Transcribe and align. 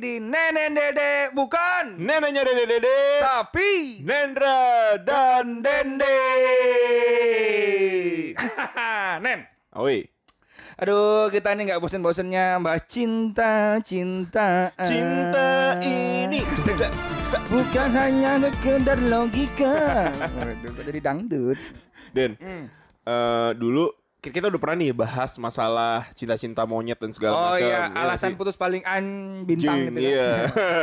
di 0.00 0.16
Nenek 0.16 0.68
Dede 0.72 1.12
bukan 1.36 2.00
Neneknya 2.00 2.40
Dede 2.40 2.64
Dede, 2.64 3.00
tapi 3.20 4.00
Nendra 4.00 4.96
dan 4.96 5.60
Dende. 5.60 6.16
Nen. 9.24 9.44
Oi, 9.76 10.08
Aduh, 10.80 11.28
kita 11.28 11.52
ini 11.52 11.68
nggak 11.68 11.84
bosen-bosennya 11.84 12.56
bahas 12.64 12.88
cinta, 12.88 13.76
cinta. 13.84 14.72
cinta 14.80 15.76
ini 15.84 16.40
bukan 17.46 17.90
hanya 17.92 18.40
sekedar 18.40 18.96
logika. 19.04 20.08
Waduh, 20.40 20.70
kok 20.72 20.84
jadi 20.88 21.00
dangdut. 21.04 21.60
Den, 22.16 22.40
Hmm. 22.40 22.72
eh, 23.04 23.50
dulu 23.54 23.92
kita 24.22 24.46
udah 24.46 24.60
pernah 24.60 24.76
nih 24.76 24.92
bahas 24.92 25.32
masalah 25.34 26.04
cinta-cinta 26.12 26.62
monyet 26.62 26.94
dan 26.94 27.08
segala 27.10 27.32
Oh 27.32 27.44
macam. 27.50 27.64
iya, 27.64 27.88
ya 27.88 27.96
alasan 27.96 28.32
sih? 28.32 28.36
putus 28.36 28.52
paling 28.52 28.84
an 28.84 29.04
bintang 29.42 29.80
Jing, 29.80 29.84
gitu 29.88 29.96
kan. 29.96 30.10
iya. 30.12 30.30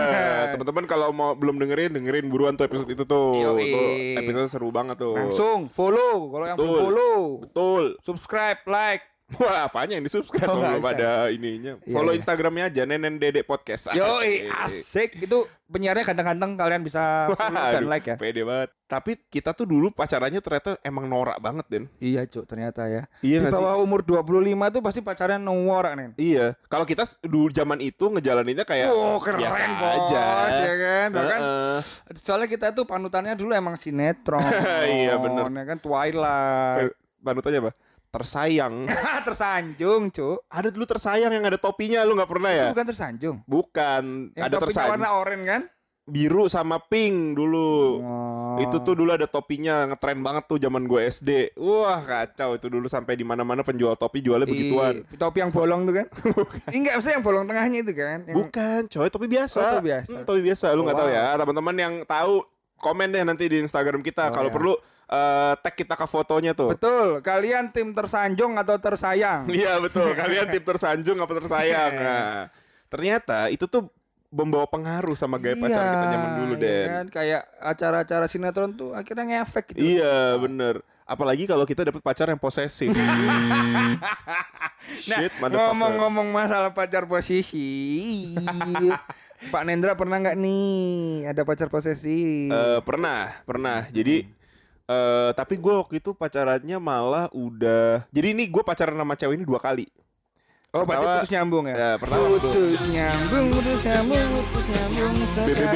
Teman-teman 0.51 0.85
kalau 0.85 1.13
mau 1.13 1.31
belum 1.31 1.57
dengerin, 1.57 1.93
dengerin 1.93 2.25
buruan 2.27 2.57
tuh 2.57 2.65
episode 2.65 2.89
itu 2.89 3.05
tuh. 3.05 3.37
Yoi. 3.37 3.61
Itu 3.63 3.79
episode 4.19 4.49
seru 4.49 4.69
banget 4.69 4.97
tuh. 4.97 5.13
Langsung 5.13 5.69
follow 5.69 6.33
kalau 6.33 6.45
yang 6.45 6.57
belum 6.57 6.81
follow. 6.81 7.17
Betul. 7.45 7.83
Subscribe, 8.01 8.65
like. 8.65 9.05
Wah, 9.27 9.67
apanya 9.67 9.99
yang 9.99 10.07
di 10.07 10.07
subscribe 10.07 10.47
Oh, 10.47 10.55
kalau 10.55 10.63
nggak 10.63 10.71
belum 10.71 10.87
bisa. 10.87 10.95
ada 10.95 11.11
ininya. 11.27 11.73
Iya, 11.83 11.91
Follow 11.91 12.15
iya. 12.15 12.19
Instagramnya 12.23 12.63
aja 12.71 12.81
Nenen 12.87 13.19
Dede 13.19 13.43
Podcast. 13.43 13.91
Yo, 13.91 14.07
Asik. 14.07 14.47
asik. 14.47 15.09
Itu 15.19 15.43
penyiarnya 15.67 16.07
ganteng-ganteng 16.07 16.55
kalian 16.55 16.79
bisa 16.79 17.27
follow 17.35 17.51
dan 17.51 17.83
Waduh, 17.83 17.91
like 17.91 18.07
ya. 18.07 18.15
Pede 18.15 18.47
banget. 18.47 18.71
Tapi 18.87 19.19
kita 19.27 19.51
tuh 19.51 19.67
dulu 19.67 19.91
pacarannya 19.91 20.39
ternyata 20.39 20.79
emang 20.79 21.11
norak 21.11 21.35
banget, 21.37 21.67
Den. 21.67 21.83
Iya, 21.99 22.23
Cuk, 22.23 22.47
ternyata 22.47 22.87
ya. 22.87 23.03
Iya 23.19 23.37
Di 23.37 23.43
nggak 23.43 23.51
sih? 23.51 23.59
bawah 23.59 23.75
umur 23.77 23.99
25 23.99 24.31
tuh 24.71 24.79
pasti 24.79 24.99
pacaran 25.03 25.43
norak 25.43 25.91
nih. 25.93 26.07
Iya, 26.15 26.45
kalau 26.65 26.87
kita 26.87 27.03
dulu 27.21 27.51
zaman 27.51 27.83
itu 27.83 28.07
ngejalaninnya 28.07 28.63
kayak 28.63 28.87
Oh, 28.87 29.19
keren, 29.19 29.43
biasa 29.43 29.59
bos, 29.75 29.91
aja, 30.07 30.25
ya 30.55 30.75
kan? 30.79 31.07
Bahkan 31.11 31.39
Heeh. 31.43 31.77
soalnya 32.15 32.47
kita 32.47 32.71
tuh 32.71 32.87
panutannya 32.87 33.35
dulu 33.35 33.51
emang 33.51 33.75
sinetron. 33.75 34.39
Iya, 34.87 35.19
bener. 35.19 35.51
Ya 35.51 35.63
kan 35.67 35.77
Twilight. 35.83 36.95
Panutannya 37.19 37.59
apa? 37.59 37.71
Tersayang. 38.07 38.87
tersanjung, 39.27 40.09
Cuk. 40.09 40.47
ada 40.47 40.67
dulu 40.71 40.85
tersayang 40.87 41.31
yang 41.31 41.45
ada 41.45 41.59
topinya, 41.59 42.01
lu 42.07 42.15
nggak 42.15 42.31
pernah 42.31 42.51
ya? 42.51 42.65
Itu 42.71 42.73
bukan 42.73 42.87
tersanjung. 42.87 43.37
Bukan, 43.43 44.03
Yang 44.33 44.45
ada 44.47 44.55
topinya 44.55 44.63
tersayang 44.71 44.91
warna 44.95 45.09
oranye 45.13 45.45
kan? 45.45 45.61
biru 46.07 46.47
sama 46.47 46.79
pink 46.79 47.35
dulu. 47.35 47.99
Oh. 47.99 48.55
Itu 48.63 48.79
tuh 48.81 48.95
dulu 48.95 49.11
ada 49.11 49.27
topinya 49.27 49.85
ngetren 49.91 50.23
banget 50.23 50.47
tuh 50.47 50.57
zaman 50.57 50.87
gue 50.87 51.03
SD. 51.03 51.59
Wah 51.59 51.99
kacau 52.01 52.55
itu 52.55 52.71
dulu 52.71 52.87
sampai 52.87 53.19
di 53.19 53.27
mana-mana 53.27 53.61
penjual 53.61 53.93
topi 53.99 54.23
jualnya 54.23 54.47
begituan. 54.47 55.03
Topi 55.19 55.43
yang 55.43 55.51
bolong 55.51 55.83
tuh 55.83 55.93
kan? 56.01 56.07
Enggak, 56.73 56.93
maksudnya 56.97 57.15
yang 57.19 57.25
bolong 57.27 57.45
tengahnya 57.45 57.79
itu 57.83 57.93
kan? 57.93 58.23
Yang... 58.23 58.35
Bukan, 58.39 58.81
coy, 58.87 59.07
topi 59.11 59.27
biasa. 59.27 59.59
Oh, 59.59 59.69
topi 59.77 59.85
biasa. 59.91 60.15
Hmm, 60.15 60.25
topi 60.25 60.41
biasa. 60.41 60.65
Lu 60.73 60.81
nggak 60.87 60.95
Wow. 60.97 61.03
tahu 61.05 61.09
ya, 61.11 61.25
teman-teman 61.35 61.75
yang 61.75 61.93
tahu 62.07 62.33
komen 62.79 63.07
deh 63.11 63.23
nanti 63.27 63.43
di 63.51 63.57
Instagram 63.59 63.99
kita. 63.99 64.31
Oh, 64.31 64.33
Kalau 64.33 64.49
ya. 64.49 64.55
perlu 64.55 64.73
eh, 65.07 65.53
tag 65.63 65.73
kita 65.73 65.95
ke 65.95 66.07
fotonya 66.07 66.51
tuh. 66.51 66.75
Betul, 66.75 67.23
kalian 67.23 67.71
tim 67.71 67.95
tersanjung 67.95 68.59
atau 68.59 68.75
tersayang? 68.77 69.47
Iya 69.57 69.79
betul. 69.79 70.11
Kalian 70.19 70.47
tim 70.51 70.63
tersanjung 70.63 71.17
apa 71.19 71.33
tersayang? 71.39 71.91
Nah, 71.95 72.35
ternyata 72.91 73.47
itu 73.47 73.65
tuh 73.65 73.87
membawa 74.27 74.67
pengaruh 74.67 75.15
sama 75.15 75.39
gaya 75.39 75.55
pacaran 75.55 75.87
kita 75.87 76.07
zaman 76.11 76.31
dulu, 76.43 76.53
iya 76.59 76.61
Den. 76.61 76.87
kan? 76.87 77.05
Kayak 77.07 77.41
acara-acara 77.63 78.25
sinetron 78.27 78.71
tuh 78.75 78.91
akhirnya 78.91 79.23
ngefek 79.23 79.71
gitu. 79.71 79.79
Iya, 79.79 80.35
bener. 80.35 80.83
Apalagi 81.07 81.47
kalau 81.47 81.63
kita 81.63 81.87
dapat 81.87 82.03
pacar 82.03 82.27
yang 82.27 82.39
posesif. 82.39 82.91
Nah, 84.87 85.19
ngomong-ngomong 85.51 86.31
masalah 86.31 86.71
pacar 86.71 87.03
posisi, 87.11 88.23
Pak 89.51 89.63
Nendra 89.67 89.99
pernah 89.99 90.15
nggak 90.15 90.39
nih 90.39 91.27
ada 91.27 91.43
pacar 91.43 91.67
posisi? 91.67 92.47
Eh, 92.47 92.79
pernah, 92.87 93.35
pernah. 93.43 93.83
Jadi 93.91 94.23
eh 94.87 95.29
tapi 95.33 95.55
gue 95.55 95.73
waktu 95.73 95.99
itu 95.99 96.11
pacarannya 96.11 96.77
malah 96.77 97.27
udah. 97.29 98.07
Jadi 98.09 98.27
ini 98.31 98.47
gue 98.47 98.63
pacaran 98.63 98.95
sama 98.95 99.13
cewek 99.13 99.35
ini 99.35 99.43
dua 99.43 99.59
kali. 99.59 99.85
oh, 100.69 100.83
berarti 100.83 100.99
pertama- 100.99 101.15
putus 101.17 101.31
nyambung 101.31 101.63
ya? 101.65 101.75
Ya, 101.75 101.91
pertama 101.95 102.23
putus 102.29 102.81
nyambung, 102.87 103.45
putus 103.49 103.79
nyambung, 103.81 104.27
putus 104.45 104.65
nyambung. 104.67 105.13
BBB. 105.43 105.75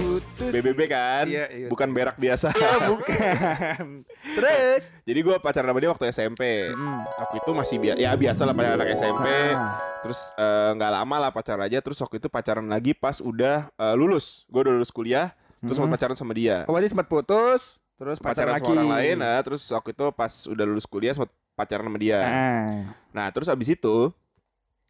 putus. 0.00 0.50
BBB 0.50 0.80
kan, 0.86 1.24
Iya, 1.26 1.44
iya. 1.50 1.68
bukan 1.68 1.88
berak 1.90 2.16
biasa. 2.16 2.48
Oh, 2.50 2.96
bukan. 2.96 3.84
Terus? 4.38 4.82
Jadi 5.02 5.20
gue 5.20 5.36
pacaran 5.36 5.68
sama 5.68 5.78
dia 5.78 5.90
waktu 5.90 6.06
SMP. 6.08 6.42
Hmm. 6.70 7.02
Aku 7.20 7.34
itu 7.36 7.50
masih 7.52 7.76
biasa, 7.78 7.98
ya 7.98 8.10
biasa 8.14 8.40
lah 8.44 8.54
pacaran 8.54 8.78
anak 8.78 8.88
SMP. 8.94 9.26
Ah. 9.52 9.76
Terus 10.00 10.20
eh, 10.32 10.70
nggak 10.74 10.92
lama 10.94 11.16
lah 11.18 11.30
pacaran 11.30 11.62
aja. 11.62 11.78
Terus 11.78 11.98
waktu 11.98 12.16
itu 12.16 12.28
pacaran 12.28 12.64
lagi 12.64 12.92
pas 12.92 13.20
udah 13.20 13.68
eh, 13.68 13.94
lulus. 13.94 14.48
Gue 14.48 14.64
udah 14.64 14.72
lulus 14.72 14.90
kuliah. 14.90 15.34
Terus 15.60 15.76
Hmm. 15.76 15.84
sempat 15.84 16.00
pacaran 16.00 16.16
sama 16.16 16.32
dia. 16.32 16.64
Oh, 16.64 16.72
berarti 16.72 16.88
sempat 16.88 17.04
putus, 17.04 17.76
terus 18.00 18.16
pacaran 18.16 18.56
pacaran, 18.56 18.56
lagi. 18.56 18.64
sama 18.64 18.72
orang 18.80 18.92
lain. 18.96 19.16
Nah, 19.20 19.38
terus 19.44 19.62
waktu 19.68 19.90
itu 19.92 20.04
pas 20.16 20.32
udah 20.48 20.64
lulus 20.64 20.88
kuliah 20.88 21.12
sempat 21.12 21.28
pacaran 21.52 21.84
sama 21.84 21.98
dia. 22.00 22.20
Ah. 22.24 22.66
Nah, 23.12 23.26
terus 23.28 23.52
abis 23.52 23.68
itu 23.76 24.08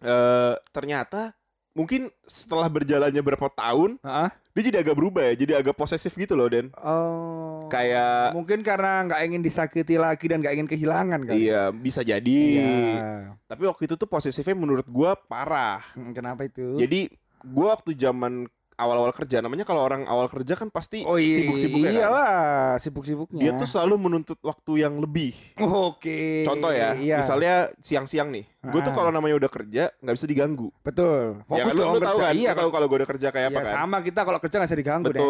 eh 0.01 0.55
ternyata 0.73 1.35
mungkin 1.75 2.09
setelah 2.27 2.67
berjalannya 2.67 3.21
berapa 3.23 3.47
tahun 3.53 4.01
Heeh. 4.03 4.31
dia 4.55 4.63
jadi 4.71 4.79
agak 4.83 4.97
berubah 4.97 5.23
ya, 5.27 5.35
jadi 5.39 5.53
agak 5.59 5.75
posesif 5.75 6.15
gitu 6.15 6.39
loh, 6.39 6.47
Den. 6.47 6.71
Oh. 6.79 7.67
Kayak 7.71 8.35
mungkin 8.35 8.63
karena 8.63 9.07
nggak 9.07 9.21
ingin 9.27 9.43
disakiti 9.43 9.99
lagi 9.99 10.27
dan 10.31 10.43
nggak 10.43 10.55
ingin 10.55 10.69
kehilangan 10.71 11.21
kan? 11.27 11.35
iya, 11.35 11.75
bisa 11.75 12.07
jadi. 12.07 12.41
Iya. 12.63 13.39
Tapi 13.51 13.63
waktu 13.67 13.91
itu 13.91 13.95
tuh 13.99 14.07
posesifnya 14.07 14.55
menurut 14.55 14.87
gua 14.87 15.19
parah. 15.19 15.83
Hmm, 15.99 16.15
Kenapa 16.15 16.47
itu? 16.47 16.79
Jadi 16.79 17.11
gua 17.43 17.75
waktu 17.79 17.95
zaman 17.99 18.47
awal-awal 18.81 19.13
kerja, 19.13 19.39
namanya 19.39 19.63
kalau 19.63 19.83
orang 19.83 20.03
awal 20.05 20.25
kerja 20.27 20.55
kan 20.55 20.67
pasti 20.67 21.05
oh 21.05 21.15
iya, 21.15 21.37
sibuk-sibuk 21.37 21.79
ya. 21.79 21.85
kan? 21.85 21.95
iyalah, 21.95 22.33
sibuk-sibuknya. 22.77 23.41
Dia 23.41 23.53
tuh 23.55 23.69
selalu 23.69 23.95
menuntut 24.01 24.41
waktu 24.41 24.73
yang 24.81 24.97
lebih. 24.97 25.37
Oke. 25.61 26.43
Contoh 26.43 26.71
ya, 26.71 26.93
Iya. 26.93 27.21
misalnya 27.21 27.55
siang-siang 27.79 28.29
nih, 28.29 28.43
gue 28.43 28.81
tuh 28.81 28.91
Ah. 28.91 28.97
kalau 28.97 29.11
namanya 29.11 29.37
udah 29.37 29.51
kerja 29.51 29.93
nggak 29.95 30.15
bisa 30.15 30.27
diganggu. 30.27 30.73
betul. 30.81 31.39
ya 31.43 31.45
Fokus 31.47 31.63
kan 31.63 31.75
lu, 31.75 31.81
dong 31.81 31.93
lu 31.93 32.01
tahu 32.01 32.19
kan, 32.19 32.33
Iya, 32.35 32.51
tahu 32.53 32.71
kalau 32.71 32.87
gue 32.87 32.99
udah 32.99 33.09
kerja 33.09 33.29
kayak 33.29 33.47
apa 33.47 33.55
Iya, 33.55 33.67
kan? 33.67 33.75
sama 33.77 33.97
kita 34.01 34.21
kalau 34.23 34.39
kerja 34.39 34.55
nggak 34.57 34.69
bisa 34.69 34.79
diganggu 34.79 35.07
deh. 35.11 35.21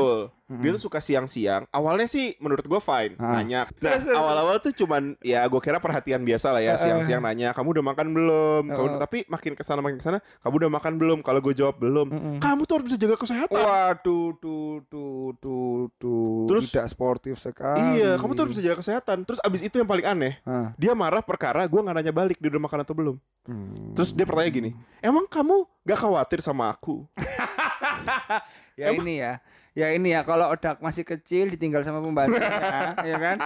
Mm-mm. 0.50 0.60
Dia 0.60 0.74
tuh 0.74 0.82
suka 0.82 0.98
siang-siang. 0.98 1.62
Awalnya 1.70 2.04
sih 2.04 2.34
menurut 2.36 2.66
gue 2.66 2.80
fine, 2.80 3.14
Ah. 3.16 3.38
nanya. 3.38 3.70
Nah, 3.80 3.94
awal-awal 4.12 4.58
tuh 4.58 4.74
cuman 4.74 5.14
ya 5.20 5.46
gue 5.46 5.60
kira 5.60 5.78
perhatian 5.78 6.20
biasa 6.20 6.50
lah 6.50 6.58
ya, 6.58 6.74
siang-siang 6.74 7.22
nanya, 7.22 7.54
"Kamu 7.54 7.70
udah 7.70 7.84
makan 7.86 8.10
belum?" 8.10 8.62
Kamu 8.66 8.86
Ah. 8.90 8.98
tapi 8.98 9.22
makin 9.24 9.54
ke 9.54 9.62
sana 9.62 9.78
makin 9.78 9.96
ke 9.96 10.04
sana, 10.04 10.18
"Kamu 10.42 10.58
udah 10.58 10.70
makan 10.72 10.98
belum?" 10.98 11.18
Kalau 11.20 11.38
gue 11.38 11.54
jawab 11.54 11.78
belum, 11.78 12.10
Mm-mm. 12.10 12.36
"Kamu 12.38 12.66
tuh 12.66 12.74
harus 12.76 12.90
bisa 12.90 12.98
jaga 12.98 13.14
kesehatan." 13.14 13.54
Waduh, 13.54 14.34
tuh, 14.36 14.82
tuh, 14.84 15.38
tuh, 15.38 15.78
tuh. 15.94 16.44
Terus- 16.46 16.66
tidak 16.68 16.90
sportif 16.90 17.38
sekali. 17.38 18.02
Iya, 18.02 18.18
kamu 18.18 18.34
tuh 18.34 18.42
harus 18.42 18.52
bisa 18.52 18.64
jaga 18.64 18.78
kesehatan. 18.78 19.22
Terus 19.22 19.38
abis 19.40 19.62
itu 19.62 19.78
yang 19.78 19.86
paling 19.86 20.02
aneh, 20.04 20.34
Ah. 20.42 20.74
dia 20.74 20.90
marah 20.92 21.22
perkara 21.22 21.62
gue 21.64 21.78
nggak 21.78 21.94
nanya 21.94 22.10
balik 22.10 22.42
dia 22.42 22.50
udah 22.50 22.62
makan 22.62 22.82
atau 22.82 22.92
belum. 22.92 23.16
Hmm. 23.46 23.94
Terus 23.94 24.10
dia 24.10 24.26
bertanya 24.26 24.50
gini, 24.50 24.70
emang 25.00 25.24
kamu 25.24 25.62
gak 25.82 25.98
khawatir 25.98 26.40
sama 26.40 26.68
aku? 26.68 27.06
Ya 28.80 28.96
ini 28.96 29.20
ya. 29.20 29.32
Ya 29.70 29.92
ini 29.92 30.10
ya 30.10 30.24
kalau 30.24 30.50
odak 30.50 30.80
masih 30.80 31.04
kecil 31.04 31.52
ditinggal 31.52 31.84
sama 31.84 32.00
pembantunya, 32.00 32.48
ya 33.12 33.16
kan? 33.20 33.36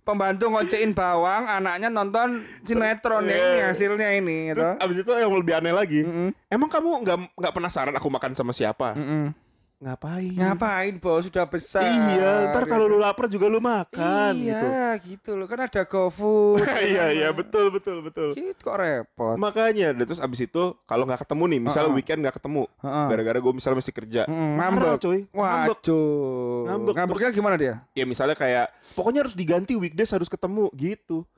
Pembantu 0.00 0.54
ngocein 0.54 0.94
bawang, 0.94 1.50
anaknya 1.50 1.90
nonton 1.90 2.46
sinetron 2.62 3.26
ya 3.26 3.34
ini 3.34 3.50
Iya. 3.58 3.64
hasilnya 3.74 4.08
ini, 4.14 4.54
gitu. 4.54 4.62
Terus 4.62 4.78
abis 4.78 4.96
itu 5.02 5.10
yang 5.18 5.34
lebih 5.34 5.58
aneh 5.58 5.74
lagi, 5.74 6.06
Mm-mm. 6.06 6.30
emang 6.46 6.70
kamu 6.70 7.02
nggak 7.02 7.18
nggak 7.34 7.52
penasaran 7.52 7.94
aku 7.98 8.06
makan 8.06 8.38
sama 8.38 8.54
siapa? 8.54 8.94
Mm-mm. 8.94 9.34
Ngapain? 9.76 10.32
Ngapain 10.32 10.96
bos 10.96 11.28
sudah 11.28 11.44
besar? 11.44 11.84
Iya, 11.84 12.48
ntar 12.48 12.64
kalau 12.64 12.88
lu 12.88 12.96
lapar 12.96 13.28
juga 13.28 13.44
lu 13.44 13.60
makan 13.60 14.32
gitu. 14.32 14.48
iya, 14.48 14.96
gitu. 15.04 15.36
loh 15.36 15.44
kan 15.44 15.68
ada 15.68 15.84
GoFood. 15.84 16.64
iya 16.88 17.12
iya 17.12 17.28
betul 17.28 17.68
betul 17.68 18.00
betul. 18.00 18.32
Gitu 18.32 18.56
kok 18.56 18.72
repot. 18.72 19.36
Makanya, 19.36 19.92
terus 19.92 20.16
abis 20.16 20.48
itu 20.48 20.72
kalau 20.88 21.04
nggak 21.04 21.28
ketemu 21.28 21.44
nih, 21.52 21.60
misalnya 21.68 21.92
Heeh. 21.92 21.98
weekend 22.00 22.24
nggak 22.24 22.36
ketemu, 22.40 22.64
Heeh. 22.80 23.06
gara-gara 23.12 23.36
gue 23.36 23.52
misalnya 23.52 23.76
mesti 23.84 23.92
kerja, 23.92 24.22
Mm, 24.24 24.52
marah 24.56 24.72
ngambek. 24.72 24.96
coy, 25.04 25.18
ngambek. 25.28 25.76
Waduh. 25.84 26.60
Ngambek. 26.72 26.94
Ngambeknya 26.96 27.28
gimana 27.36 27.56
dia? 27.60 27.74
Ya 27.92 28.04
misalnya 28.08 28.32
kayak, 28.32 28.72
pokoknya 28.96 29.28
harus 29.28 29.36
diganti 29.36 29.76
weekdays 29.76 30.08
harus 30.08 30.32
ketemu 30.32 30.72
gitu. 30.72 31.28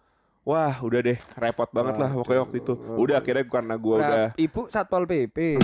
Wah, 0.49 0.81
udah 0.81 1.05
deh, 1.05 1.21
repot 1.37 1.69
banget 1.69 2.01
lah 2.01 2.09
pokoknya 2.09 2.41
waktu 2.49 2.57
itu. 2.65 2.73
Udah 2.97 3.21
akhirnya 3.21 3.45
karena 3.45 3.77
gue 3.77 3.97
Nah, 4.01 4.09
udah, 4.09 4.25
Ibu 4.33 4.63
Satpol 4.73 5.05
PP. 5.05 5.61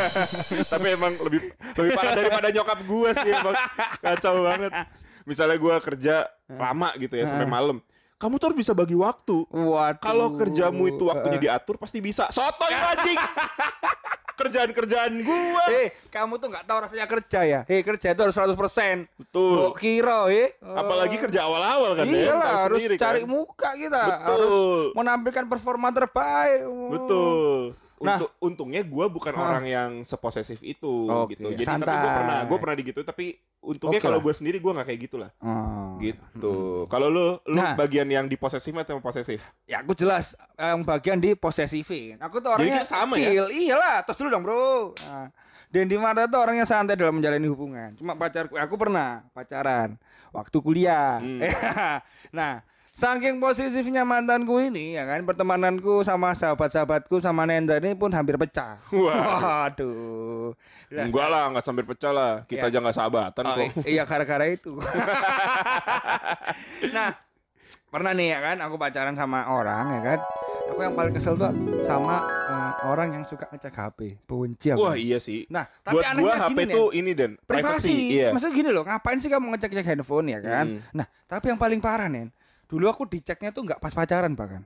tapi 0.76 0.86
emang 0.92 1.16
lebih 1.24 1.40
lebih 1.72 1.90
parah 1.96 2.12
daripada 2.12 2.52
nyokap 2.52 2.84
gue 2.84 3.10
sih, 3.16 3.32
kacau 4.04 4.44
banget. 4.44 4.72
Misalnya 5.24 5.56
gue 5.56 5.74
kerja 5.80 6.28
lama 6.52 6.92
gitu 7.00 7.16
ya 7.16 7.32
sampai 7.32 7.48
malam, 7.48 7.80
kamu 8.16 8.34
tuh 8.36 8.46
harus 8.46 8.58
bisa 8.58 8.72
bagi 8.72 8.94
waktu. 8.94 9.44
Waduh. 9.46 10.00
Kalau 10.00 10.32
kerjamu 10.32 10.86
itu 10.86 11.04
waktunya 11.04 11.36
Eh, 11.36 11.42
diatur 11.42 11.76
pasti 11.76 12.00
bisa. 12.00 12.26
Soto 12.28 12.64
anjing. 12.64 13.16
Kerjaan-kerjaan 14.36 15.24
gua. 15.24 15.64
Eh, 15.70 15.88
kamu 16.06 16.36
tuh 16.36 16.48
nggak 16.48 16.64
tahu 16.64 16.78
rasanya 16.78 17.06
kerja 17.06 17.40
ya? 17.42 17.60
Eh, 17.64 17.80
kerja 17.80 18.12
itu 18.12 18.20
harus 18.20 18.36
100%. 18.36 19.08
Betul. 19.16 19.64
Mbok 19.64 19.74
kira, 19.74 20.28
eh. 20.28 20.52
Apalagi 20.60 21.16
kerja 21.16 21.48
awal-awal 21.48 21.96
kan 21.96 22.04
ya. 22.04 22.12
Iya 22.14 22.28
tahu 22.30 22.36
lah, 22.38 22.52
harus 22.58 22.76
sendiri 22.78 22.94
cari 22.96 23.22
kan. 23.22 23.28
muka 23.30 23.70
kita. 23.72 24.02
Betul. 24.02 24.28
Harus 24.28 24.54
menampilkan 24.92 25.44
performa 25.46 25.88
terbaik. 25.90 26.60
Betul. 26.90 27.72
Nah. 27.96 28.20
untuk 28.20 28.28
untungnya 28.44 28.84
gue 28.84 29.06
bukan 29.08 29.32
Ah. 29.32 29.40
orang 29.40 29.64
yang 29.64 29.90
seposesif 30.04 30.60
itu 30.60 31.08
Oke, 31.08 31.32
gitu. 31.32 31.48
Jadi 31.48 31.64
tapi 31.64 31.80
gue 31.80 31.96
santai. 31.96 32.12
pernah 32.12 32.38
gue 32.44 32.58
pernah 32.60 32.76
digituin 32.76 33.08
tapi 33.08 33.26
untungnya 33.66 33.98
Oke 33.98 34.06
kalau 34.06 34.22
gue 34.22 34.30
sendiri 34.30 34.56
gue 34.56 34.70
nggak 34.70 34.86
kayak 34.86 35.00
gitulah 35.02 35.30
Oh. 35.42 35.98
gitu. 35.98 36.54
Kalau 36.86 37.10
lu 37.10 37.42
lu 37.42 37.58
Nah. 37.58 37.74
bagian 37.74 38.06
yang 38.06 38.24
di 38.24 38.36
posesif 38.36 38.70
atau 38.72 38.96
posesif? 38.98 39.42
Ya 39.66 39.82
aku 39.82 39.92
jelas 39.92 40.38
yang 40.54 40.80
bagian 40.80 41.18
di 41.18 41.34
posesifin. 41.34 42.14
Aku 42.22 42.38
tuh 42.38 42.54
Jadi 42.54 42.70
orangnya 42.70 42.80
kita 42.80 42.92
sama 42.92 43.14
ya? 43.14 43.26
chill. 43.26 43.46
Iyalah, 43.50 43.96
terus 44.02 44.16
dulu 44.16 44.28
dong, 44.30 44.44
Bro. 44.44 44.94
Nah, 45.02 45.28
Dendi 45.66 45.98
Marta 45.98 46.24
tuh 46.24 46.38
orangnya 46.38 46.62
santai 46.62 46.94
dalam 46.94 47.10
menjalani 47.12 47.42
hubungan. 47.44 47.90
Cuma 47.98 48.14
pacarku, 48.14 48.54
aku 48.54 48.74
pernah 48.76 49.26
pacaran 49.32 49.98
waktu 50.30 50.56
kuliah. 50.62 51.18
Hmm. 51.18 51.42
nah, 52.38 52.62
saking 52.96 53.36
posesifnya 53.36 54.02
mantanku 54.02 54.56
ini 54.56 54.96
ya 54.96 55.04
kan, 55.04 55.20
pertemananku 55.22 56.00
sama 56.00 56.32
sahabat-sahabatku 56.32 57.20
sama 57.20 57.44
Nenda 57.44 57.76
ini 57.76 57.92
pun 57.92 58.08
hampir 58.08 58.34
pecah. 58.34 58.80
Wah. 58.88 59.68
Waduh. 59.68 60.56
Enggak 60.88 61.28
lah, 61.28 61.52
nggak 61.52 61.60
sampai 61.62 61.84
pecah 61.84 62.08
lah. 62.08 62.32
Kita 62.42 62.66
Ya. 62.66 62.72
aja 62.72 62.78
nggak 62.80 62.96
sahabatan 62.96 63.42
Oh, 63.44 63.52
kok. 63.52 63.84
iya 63.84 64.02
gara-gara 64.02 64.48
itu. 64.48 64.80
nah, 66.96 67.12
pernah 67.86 68.12
nih 68.12 68.32
ya 68.32 68.38
kan 68.42 68.56
aku 68.60 68.74
pacaran 68.76 69.12
sama 69.12 69.44
orang 69.46 69.84
ya 69.92 70.02
kan. 70.02 70.20
Aku 70.66 70.82
yang 70.82 70.98
paling 70.98 71.14
kesel 71.14 71.38
tuh 71.38 71.52
sama 71.78 72.18
eh, 72.26 72.72
orang 72.88 73.12
yang 73.12 73.22
suka 73.22 73.46
ngecek 73.46 73.70
HP. 73.72 73.98
Benci 74.24 74.74
aku. 74.74 74.82
Wah 74.82 74.96
iya 74.96 75.20
sih. 75.20 75.46
Nah, 75.46 75.68
tapi 75.80 76.00
Buat 76.00 76.10
anehnya 76.10 76.24
gua 76.26 76.34
HP 76.34 76.50
gini 76.58 76.72
tuh 76.72 76.86
nih. 76.88 76.98
ini 76.98 77.10
dan 77.12 77.30
privasi. 77.38 77.94
Iya. 78.18 78.28
Maksudnya 78.32 78.54
gini 78.56 78.70
loh, 78.72 78.82
ngapain 78.82 79.18
sih 79.20 79.28
kamu 79.28 79.46
ngecek-ngecek 79.52 79.86
handphone 79.86 80.26
ya 80.32 80.40
kan? 80.40 80.66
Hmm. 80.66 80.80
Nah, 80.90 81.06
tapi 81.28 81.54
yang 81.54 81.60
paling 81.60 81.78
parah 81.78 82.10
nih, 82.10 82.26
dulu 82.66 82.86
aku 82.86 83.02
diceknya 83.04 83.50
tuh 83.50 83.62
nggak 83.62 83.78
pas 83.78 83.90
pacaran 83.90 84.32
bahkan. 84.32 84.62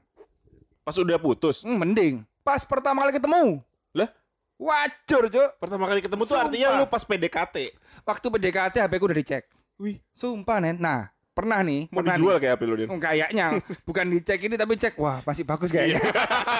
Pas 0.80 0.96
udah 0.96 1.16
putus. 1.16 1.62
Hmm, 1.62 1.76
mending 1.76 2.24
pas 2.40 2.64
pertama 2.64 3.04
kali 3.04 3.14
ketemu. 3.14 3.60
Lah? 3.92 4.08
Wajur, 4.56 5.28
Cuk. 5.28 5.50
Pertama 5.56 5.84
kali 5.86 6.00
ketemu 6.00 6.22
tuh 6.22 6.32
Sumpah. 6.32 6.44
artinya 6.46 6.68
lu 6.74 6.84
pas 6.84 7.00
PDKT. 7.00 7.56
Waktu 8.02 8.26
PDKT 8.26 8.74
HP 8.78 8.92
ku 8.96 9.06
udah 9.06 9.16
dicek. 9.16 9.44
Wih, 9.76 9.96
sumpah, 10.10 10.60
Nen. 10.60 10.76
Nah, 10.76 11.08
pernah 11.32 11.64
nih, 11.64 11.88
Mau 11.88 12.04
pernah 12.04 12.12
dijual 12.12 12.36
nih. 12.36 12.42
kayak 12.42 12.52
HP 12.52 12.62
lu, 12.62 12.74
Den. 12.76 12.88
Hmm, 12.88 13.00
Kayaknya 13.00 13.46
bukan 13.88 14.06
dicek 14.10 14.40
ini 14.44 14.54
tapi 14.54 14.76
cek 14.76 14.94
wah 14.96 15.24
masih 15.24 15.48
bagus 15.48 15.72
kayaknya. 15.72 16.04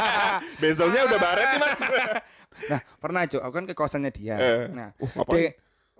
Bezelnya 0.60 1.04
udah 1.04 1.18
baret 1.18 1.46
nih, 1.46 1.60
Mas. 1.60 1.80
nah 2.70 2.80
pernah 2.96 3.22
cok, 3.24 3.42
aku 3.42 3.54
kan 3.54 3.66
ke 3.66 3.74
kosannya 3.74 4.10
dia. 4.10 4.36
Eh. 4.36 4.64
Nah, 4.72 4.88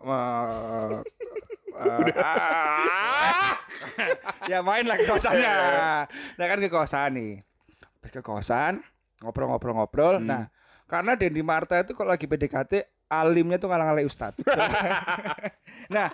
Uh, 0.01 1.05
di, 1.05 1.20
Eh, 1.81 2.13
ah, 2.21 3.57
ya 4.45 4.61
main 4.61 4.85
lah 4.85 5.01
ke 5.01 5.09
kosannya. 5.09 5.55
Nah 6.37 6.45
kan 6.45 6.59
ke 6.61 6.69
kosan 6.69 7.11
nih, 7.17 7.33
Habis 8.01 8.13
ke 8.13 8.23
kosan 8.25 8.85
ngobrol-ngobrol-ngobrol. 9.25 10.21
Hmm. 10.21 10.29
Nah 10.29 10.43
karena 10.85 11.17
Dendi 11.17 11.41
Marta 11.41 11.81
itu 11.81 11.97
kalau 11.97 12.13
lagi 12.13 12.29
PDKT 12.29 13.07
alimnya 13.09 13.57
tuh 13.57 13.73
ngalang-ngalai 13.73 14.05
ustad. 14.05 14.37
nah 15.95 16.13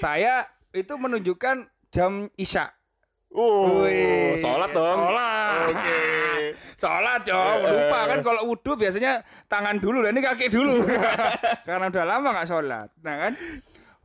saya 0.00 0.48
itu 0.72 0.94
menunjukkan 0.96 1.68
jam 1.90 2.30
isya. 2.38 2.70
Uh, 3.30 3.86
Wih, 3.86 4.34
sholat 4.42 4.74
dong. 4.74 4.98
Sholat. 5.06 5.66
Oke. 5.70 6.02
Sholat 6.82 7.20
dong. 7.22 7.58
Lupa 7.62 7.98
kan 8.10 8.18
kalau 8.26 8.42
wudhu 8.50 8.74
biasanya 8.74 9.22
tangan 9.46 9.78
dulu, 9.78 10.02
lah 10.02 10.10
ini 10.10 10.18
kaki 10.18 10.50
dulu. 10.50 10.82
Karena 11.62 11.92
udah 11.92 12.04
lama 12.08 12.28
nggak 12.34 12.48
sholat. 12.50 12.88
Nah 13.06 13.14
kan, 13.20 13.32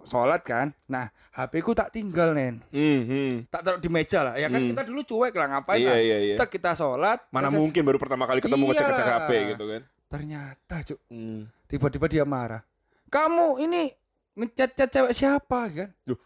sholat 0.05 0.41
kan. 0.41 0.71
Nah 0.85 1.07
HP 1.29 1.59
ku 1.59 1.71
tak 1.71 1.89
tinggal 1.89 2.31
nen, 2.31 2.63
Hmm, 2.69 3.01
hmm. 3.03 3.31
tak 3.49 3.61
taruh 3.61 3.77
di 3.77 3.89
meja 3.89 4.23
lah. 4.23 4.35
Ya 4.35 4.47
kan 4.47 4.61
Hmm. 4.61 4.69
kita 4.69 4.81
dulu 4.81 5.01
cuek 5.01 5.33
lah 5.33 5.47
ngapain 5.51 5.77
Iya, 5.77 5.89
lah. 5.89 5.99
iya, 5.99 6.17
iya. 6.23 6.35
Kita 6.35 6.45
kita 6.47 6.71
sholat. 6.73 7.19
Mana 7.27 7.49
mungkin 7.49 7.81
baru 7.81 7.97
pertama 7.97 8.23
kali 8.23 8.39
ketemu 8.39 8.63
ngecek-ngecek 8.65 9.03
Iyalah. 9.03 9.19
HP 9.19 9.31
gitu 9.51 9.65
kan. 9.67 9.81
Ternyata 10.05 10.75
cuk, 10.85 10.99
Hmm. 11.07 11.41
tiba-tiba 11.65 12.05
dia 12.07 12.23
marah. 12.23 12.61
Kamu 13.07 13.59
ini 13.59 13.91
ngechat-chat 14.33 14.89
cewek 14.89 15.11
siapa 15.11 15.59
kan? 15.67 15.89
Duh. 16.01 16.17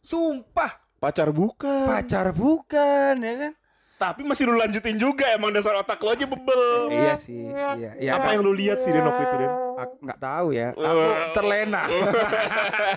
Sumpah 0.00 0.80
Pacar 0.96 1.28
bukan. 1.30 1.84
pacar 1.84 2.32
bukan 2.32 3.14
ya 3.18 3.34
kan? 3.38 3.52
Tapi 3.94 4.20
masih 4.20 4.44
lu 4.44 4.56
lanjutin 4.56 4.96
juga 4.96 5.28
emang 5.30 5.48
dasar 5.48 5.72
otak 5.74 5.96
lo 5.98 6.10
aja 6.10 6.24
bebel. 6.24 6.90
Iya 6.90 7.14
sih, 7.14 7.46
iya. 7.46 7.90
iya 7.94 8.10
Apa 8.12 8.32
yang 8.32 8.42
lu 8.42 8.50
lihat 8.50 8.80
sih 8.80 8.90
Den 8.90 9.00
waktu 9.02 9.22
itu 9.22 9.36
Den? 9.38 9.50
Aku 9.78 9.94
nggak 10.02 10.20
tahu 10.20 10.46
ya. 10.54 10.68
Aku 10.74 10.82
Wah. 10.82 11.32
terlena. 11.34 11.82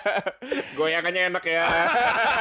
Goyangannya 0.78 1.22
enak 1.34 1.44
ya. 1.46 1.66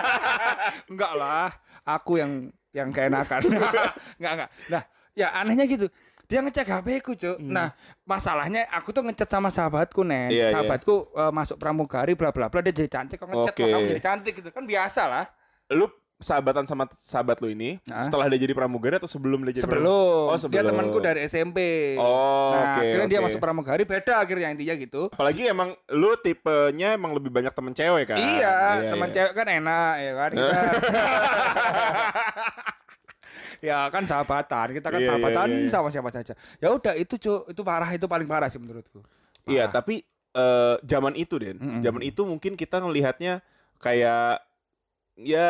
enggak 0.93 1.12
lah. 1.17 1.49
Aku 1.87 2.21
yang 2.21 2.53
yang 2.75 2.88
keenakan. 2.93 3.41
enggak 4.19 4.33
enggak. 4.37 4.50
Nah, 4.69 4.83
ya 5.17 5.29
anehnya 5.37 5.65
gitu. 5.65 5.87
Dia 6.27 6.43
ngecek 6.43 6.67
HP 6.67 6.88
ku, 7.06 7.15
Cuk. 7.15 7.38
Nah, 7.38 7.71
masalahnya 8.03 8.67
aku 8.75 8.91
tuh 8.91 9.06
ngechat 9.06 9.31
sama 9.31 9.47
sahabatku, 9.47 10.03
Nen. 10.03 10.27
Hmm. 10.27 10.35
Iya. 10.35 10.47
Sahabatku 10.50 11.15
eh, 11.15 11.33
masuk 11.33 11.56
pramugari 11.56 12.19
bla 12.19 12.35
bla 12.35 12.50
bla 12.50 12.61
dia 12.67 12.75
jadi 12.75 12.91
cantik 12.91 13.23
kok 13.23 13.31
ngechat 13.31 13.55
kok 13.55 13.62
Oke. 13.62 13.73
kamu 13.73 13.87
jadi 13.94 14.03
cantik 14.03 14.33
gitu. 14.43 14.50
Kan 14.50 14.67
biasa 14.67 15.06
lah. 15.06 15.27
lu 15.75 15.91
sahabatan 16.16 16.64
sama 16.64 16.88
sahabat 16.96 17.44
lu 17.44 17.52
ini 17.52 17.76
Hah? 17.92 18.00
setelah 18.00 18.24
dia 18.32 18.40
jadi 18.40 18.56
pramugari 18.56 18.96
atau 18.96 19.04
sebelum 19.04 19.44
dia 19.44 19.60
jadi 19.60 19.68
Sebelum. 19.68 19.84
Oh, 19.84 20.32
Dia 20.32 20.40
sebelum. 20.40 20.68
temanku 20.72 20.98
dari 21.04 21.20
SMP. 21.28 21.58
Oh, 22.00 22.56
nah, 22.56 22.80
oke, 22.80 22.88
akhirnya 22.88 23.08
dia 23.08 23.20
oke. 23.20 23.26
masuk 23.28 23.40
pramugari 23.40 23.84
beda 23.84 24.24
akhirnya 24.24 24.48
intinya 24.48 24.74
gitu. 24.80 25.12
Apalagi 25.12 25.44
emang 25.44 25.76
lu 25.92 26.16
tipenya 26.16 26.96
emang 26.96 27.12
lebih 27.12 27.28
banyak 27.28 27.52
temen 27.52 27.76
cewek 27.76 28.04
kan? 28.08 28.16
Iya, 28.16 28.54
teman 28.88 29.08
iya. 29.12 29.14
cewek 29.14 29.32
kan 29.36 29.46
enak 29.46 29.92
ya 30.00 30.12
kan. 30.16 30.30
Kita... 30.32 30.60
ya 33.68 33.78
kan 33.92 34.02
sahabatan, 34.08 34.66
kita 34.72 34.88
kan 34.88 35.00
Iya, 35.00 35.04
iya, 35.04 35.10
sahabatan 35.12 35.46
iya, 35.52 35.60
iya. 35.68 35.72
sama 35.72 35.88
siapa 35.92 36.08
saja. 36.08 36.32
Ya 36.64 36.68
udah 36.72 36.96
itu 36.96 37.20
cu, 37.20 37.44
itu 37.52 37.60
parah 37.60 37.88
itu 37.92 38.08
paling 38.08 38.24
parah 38.24 38.48
sih 38.48 38.56
menurutku. 38.56 39.04
Iya, 39.44 39.68
tapi 39.68 40.00
eh, 40.32 40.76
zaman 40.80 41.12
itu 41.12 41.36
Den, 41.36 41.60
Mm-mm. 41.60 41.80
zaman 41.84 42.02
itu 42.08 42.24
mungkin 42.24 42.56
kita 42.56 42.80
ngelihatnya 42.80 43.44
kayak 43.84 44.45
ya 45.16 45.48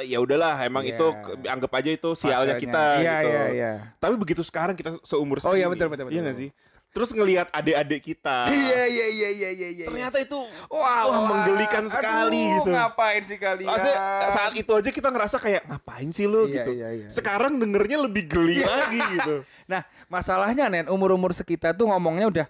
ya 0.00 0.16
udahlah 0.16 0.56
emang 0.64 0.80
Iya. 0.80 0.96
itu 0.96 1.06
anggap 1.44 1.72
aja 1.76 1.90
itu 1.92 2.10
sialnya 2.16 2.56
kita 2.56 2.82
Iya 2.98 3.14
gitu. 3.20 3.28
iya 3.28 3.44
iya. 3.52 3.72
Tapi 4.00 4.14
begitu 4.16 4.40
sekarang 4.40 4.72
kita 4.72 4.96
seumur 5.04 5.36
Oh, 5.44 5.52
iya, 5.52 5.68
betul, 5.68 5.92
betul, 5.92 6.08
betul. 6.08 6.16
Iya 6.16 6.24
nggak 6.24 6.38
sih? 6.40 6.50
Terus 6.94 7.10
ngelihat 7.10 7.50
adik-adik 7.50 8.00
kita. 8.00 8.46
Iya 8.54 8.82
iya 8.86 9.06
iya 9.10 9.28
iya 9.34 9.50
iya 9.50 9.68
iya. 9.76 9.86
Ternyata 9.90 10.22
itu 10.22 10.38
wah, 10.70 11.04
wah, 11.04 11.20
menggelikan 11.26 11.84
sekali 11.84 12.38
aduh, 12.48 12.54
gitu. 12.64 12.70
Ngapain 12.72 13.22
sih 13.26 13.36
kalian? 13.36 13.68
Maksudnya 13.68 13.98
saat 14.30 14.52
itu 14.54 14.72
aja 14.72 14.90
kita 14.94 15.08
ngerasa 15.10 15.36
kayak 15.36 15.62
ngapain 15.68 16.08
sih 16.08 16.24
lu 16.24 16.48
Iya, 16.48 16.54
gitu. 16.64 16.70
iya, 16.72 16.88
iya. 16.94 17.08
Sekarang 17.10 17.58
dengernya 17.58 17.98
lebih 18.00 18.24
geli 18.24 18.62
lagi 18.62 19.00
gitu. 19.20 19.44
Nah, 19.72 19.80
masalahnya 20.06 20.68
Nen, 20.68 20.86
umur-umur 20.88 21.32
sekitar 21.32 21.72
tuh 21.74 21.88
ngomongnya 21.88 22.28
udah 22.30 22.46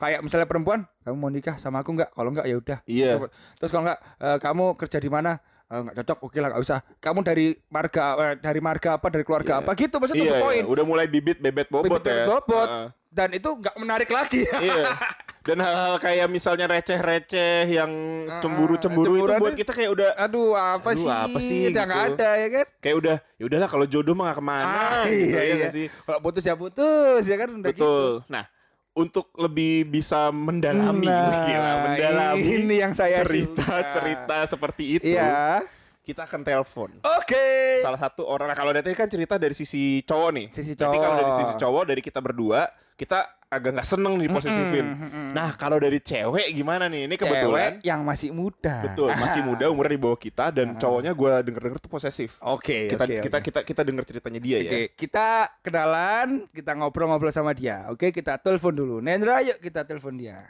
kayak 0.00 0.24
misalnya 0.24 0.48
perempuan, 0.48 0.88
kamu 1.04 1.16
mau 1.16 1.28
nikah 1.28 1.60
sama 1.60 1.84
aku 1.84 1.92
nggak? 1.92 2.12
Kalau 2.12 2.30
nggak 2.32 2.46
ya 2.48 2.56
udah. 2.56 2.78
Iya. 2.88 3.12
Terus 3.60 3.68
kalau 3.68 3.84
nggak, 3.84 4.00
eh, 4.16 4.38
kamu 4.40 4.64
kerja 4.80 4.96
di 4.96 5.10
mana? 5.12 5.36
Eh, 5.70 5.78
nggak 5.80 6.02
cocok, 6.02 6.18
oke 6.26 6.34
lah 6.36 6.48
nggak 6.50 6.62
usah. 6.62 6.78
Kamu 6.98 7.22
dari 7.22 7.54
marga 7.70 8.02
eh, 8.18 8.34
dari 8.36 8.58
marga 8.58 8.98
apa? 8.98 9.06
Dari 9.06 9.22
keluarga 9.22 9.52
Iya. 9.54 9.62
apa? 9.62 9.70
Gitu 9.72 9.94
maksudnya 9.96 10.18
Iya, 10.18 10.26
tuh 10.26 10.34
iya, 10.34 10.42
poin. 10.42 10.62
udah 10.66 10.84
mulai 10.84 11.06
bibit 11.06 11.38
bebet 11.38 11.70
bobot 11.70 11.86
Bibit 11.86 12.10
ya. 12.10 12.26
bobot. 12.26 12.66
Heeh. 12.66 12.86
Dan 13.06 13.28
itu 13.32 13.48
nggak 13.48 13.76
menarik 13.76 14.10
lagi. 14.10 14.42
iya. 14.66 14.98
Dan 15.40 15.56
hal-hal 15.56 15.94
kayak 15.96 16.26
misalnya 16.26 16.66
receh-receh 16.66 17.70
yang 17.70 17.90
cemburu-cemburu 18.38 19.14
itu 19.14 19.22
cemburuan 19.24 19.40
buat 19.40 19.54
kita 19.54 19.72
kayak 19.72 19.90
udah 19.90 20.10
Aduh, 20.20 20.52
apa 20.52 20.90
Aduh, 20.90 21.00
sih? 21.00 21.08
apa 21.08 21.38
sih 21.40 21.60
Udah 21.66 21.82
nggak 21.86 22.02
gitu. 22.02 22.12
ada 22.12 22.30
ya 22.34 22.48
kan? 22.50 22.66
kayak 22.76 22.96
udah 22.98 23.16
ya 23.34 23.44
udahlah 23.46 23.68
kalau 23.70 23.86
jodoh 23.86 24.12
mah 24.12 24.24
gak 24.28 24.36
ke 24.36 24.44
mana 24.44 24.66
Ah, 24.68 25.04
gitu, 25.06 25.32
iya, 25.32 25.40
ya 25.40 25.54
iya. 25.56 25.68
sih? 25.70 25.86
Kalau 25.88 26.18
putus 26.20 26.44
ya 26.44 26.54
putus 26.54 27.22
ya 27.24 27.36
kan 27.36 27.48
udah 27.52 27.70
gitu. 27.72 27.78
Betul. 27.80 28.10
Nah, 28.28 28.44
untuk 28.92 29.30
lebih 29.38 29.86
bisa 29.86 30.28
mendalami 30.30 31.06
Nah, 31.06 31.46
gila, 31.46 31.72
mendalami 31.86 32.42
ini 32.42 32.76
yang 32.78 32.90
saya 32.90 33.22
cerita-cerita 33.22 34.44
seperti 34.46 34.98
itu, 34.98 35.14
Iya. 35.14 35.62
kita 36.02 36.26
akan 36.26 36.40
telepon. 36.42 36.90
Oke. 37.22 37.78
Salah 37.80 38.00
satu 38.00 38.26
orang, 38.26 38.50
nah 38.50 38.56
kalau 38.58 38.74
dari 38.74 38.82
tadi 38.82 38.96
kan 38.98 39.06
cerita 39.06 39.38
dari 39.38 39.54
sisi 39.54 40.02
cowok 40.02 40.30
nih. 40.34 40.46
Sisi 40.50 40.72
Berarti 40.74 40.98
kalau 40.98 41.06
cowok. 41.06 41.20
dari 41.22 41.32
sisi 41.32 41.54
cowok, 41.56 41.82
dari 41.86 42.00
kita 42.02 42.20
berdua, 42.20 42.60
kita 42.98 43.20
agak 43.50 43.74
nggak 43.74 43.88
seneng 43.90 44.14
nih 44.14 44.30
posesifin. 44.30 44.86
Mm-mm, 44.94 45.10
mm-mm. 45.10 45.28
Nah, 45.34 45.50
kalau 45.58 45.82
dari 45.82 45.98
cewek 45.98 46.54
gimana 46.54 46.86
nih? 46.86 47.10
Ini 47.10 47.14
kebetulan 47.18 47.82
Cewek 47.82 47.82
yang 47.82 48.00
masih 48.06 48.30
muda. 48.30 48.78
betul 48.86 49.10
masih 49.10 49.42
muda 49.42 49.66
umurnya 49.74 49.98
di 49.98 50.02
bawah 50.06 50.14
kita 50.22 50.54
dan 50.54 50.78
cowoknya 50.78 51.10
gue 51.10 51.32
denger 51.50 51.62
denger 51.66 51.78
tuh 51.82 51.90
posesif. 51.90 52.38
Oke, 52.46 52.86
Kita 52.86 53.02
oke, 53.02 53.26
kita 53.26 53.38
kita 53.42 53.60
kita 53.66 53.82
denger 53.82 54.04
ceritanya 54.06 54.38
dia 54.38 54.58
ya. 54.62 54.70
Oke, 54.70 54.82
kita 54.94 55.26
kenalan, 55.66 56.46
kita 56.54 56.78
ngobrol-ngobrol 56.78 57.34
sama 57.34 57.50
dia. 57.50 57.90
Oke, 57.90 58.14
kita 58.14 58.38
telepon 58.38 58.70
dulu. 58.70 58.96
Nendra, 59.02 59.42
yuk 59.42 59.58
kita 59.58 59.82
telepon 59.82 60.14
dia. 60.14 60.46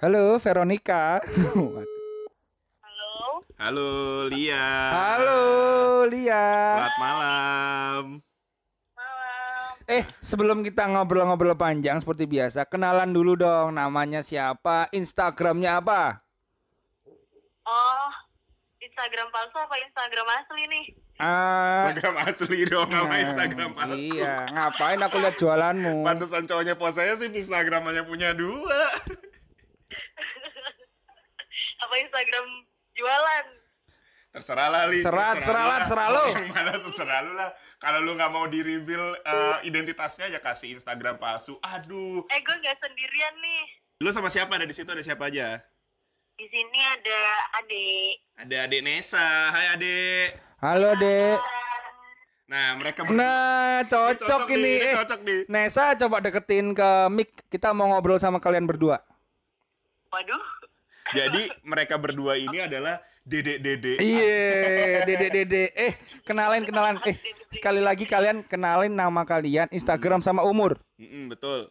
Halo, 0.00 0.40
Veronica. 0.40 1.20
Halo, 2.80 3.44
Halo 3.60 3.90
Lia. 4.24 4.64
Halo, 4.88 5.40
Lia. 6.08 6.44
malam. 6.96 6.96
malam. 6.96 8.04
Eh, 9.88 10.04
sebelum 10.20 10.60
kita 10.60 10.84
ngobrol-ngobrol 10.84 11.56
panjang 11.56 11.96
seperti 11.96 12.28
biasa, 12.28 12.68
kenalan 12.68 13.08
dulu 13.08 13.40
dong. 13.40 13.72
Namanya 13.72 14.20
siapa? 14.20 14.84
Instagramnya 14.92 15.80
apa? 15.80 16.20
Oh, 17.64 18.08
Instagram 18.84 19.32
palsu 19.32 19.56
apa 19.56 19.76
Instagram 19.80 20.28
asli 20.28 20.62
nih? 20.68 20.84
Ah, 21.16 21.88
Instagram 21.88 22.14
asli 22.20 22.60
dong, 22.68 22.88
sama 22.92 23.16
Instagram 23.16 23.70
palsu. 23.72 23.96
Iya, 24.12 24.44
ngapain 24.52 25.00
aku 25.00 25.16
lihat 25.24 25.36
jualanmu? 25.40 26.04
Pantesan 26.04 26.44
cowoknya 26.44 26.76
posesif 26.76 27.32
Instagramannya 27.32 28.04
punya 28.04 28.36
dua. 28.36 28.82
Apa 31.88 31.94
Instagram 31.96 32.44
jualan? 32.92 33.57
Terserah 34.28 34.68
lah, 34.68 34.82
Li. 34.86 35.00
Serah- 35.00 35.34
serah 35.34 35.64
lah, 35.66 35.80
serah 35.82 36.08
lu. 36.10 36.24
Yang 36.30 36.48
mana 36.52 36.72
terserah 36.76 37.20
lu 37.24 37.32
lah. 37.32 37.48
Kalau 37.76 37.98
lu 38.00 38.12
nggak 38.12 38.28
mau 38.28 38.44
di 38.44 38.60
reveal 38.60 39.16
eh, 39.16 39.56
identitasnya 39.64 40.28
ya 40.28 40.38
kasih 40.38 40.76
Instagram 40.76 41.16
palsu. 41.16 41.56
Aduh. 41.58 42.28
Eh 42.28 42.38
gue 42.38 42.54
nggak 42.54 42.76
sendirian 42.76 43.34
nih. 43.38 43.62
Lu 43.98 44.12
sama 44.12 44.28
siapa? 44.28 44.52
Ada 44.52 44.68
di 44.68 44.76
situ 44.76 44.86
ada 44.86 45.00
siapa 45.00 45.26
aja? 45.26 45.58
Di 46.36 46.46
sini 46.46 46.78
ada 46.78 47.20
adik. 47.56 48.14
Ada 48.36 48.56
Adek 48.64 48.80
Nesa. 48.80 49.26
Hai 49.50 49.66
Adek. 49.74 50.28
Halo, 50.58 50.90
Dek. 50.94 51.38
Nah, 52.48 52.74
mereka 52.74 53.02
berdua- 53.02 53.18
Nah, 53.18 53.78
cocok, 53.84 54.48
nih, 54.48 54.56
ini. 54.56 54.72
Eh, 54.80 54.94
cocok 54.94 55.20
nih. 55.20 55.38
Nesa 55.46 55.92
coba 55.96 56.16
deketin 56.18 56.72
ke 56.72 56.88
mic. 57.08 57.30
Kita 57.46 57.70
mau 57.70 57.90
ngobrol 57.90 58.16
sama 58.16 58.38
kalian 58.38 58.64
berdua. 58.64 59.00
Waduh. 60.08 60.44
Jadi 61.10 61.42
mereka 61.70 61.96
berdua 61.96 62.36
ini 62.36 62.60
adalah 62.60 63.00
dedek-dedek. 63.28 63.98
Iya, 64.00 65.04
Dede 65.04 65.28
Dede. 65.28 65.64
Eh, 65.76 65.92
kenalin 66.24 66.64
kenalan. 66.64 66.96
Eh, 67.04 67.16
sekali 67.52 67.84
lagi 67.84 68.08
kalian 68.08 68.40
kenalin 68.48 68.96
nama 68.96 69.22
kalian, 69.28 69.68
Instagram 69.68 70.24
sama 70.24 70.42
umur. 70.48 70.80
Mm-mm, 70.96 71.28
betul. 71.28 71.68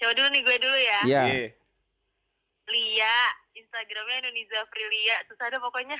Coba 0.00 0.12
dulu 0.16 0.28
nih 0.32 0.40
gue 0.40 0.56
dulu 0.56 0.78
ya. 0.80 1.00
Iya. 1.04 1.22
Iya. 1.28 1.48
Lia. 2.72 3.18
Instagramnya 3.50 4.16
Indonesia 4.26 4.60
Prilia. 4.72 5.16
Susah 5.28 5.46
ada 5.52 5.58
pokoknya. 5.60 5.98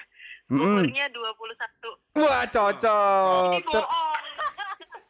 Umurnya 0.48 1.06
21. 1.12 2.18
Wah, 2.18 2.42
cocok. 2.48 3.52
Ini 3.52 3.60
Ter- 3.62 3.84
bohong. 3.84 4.22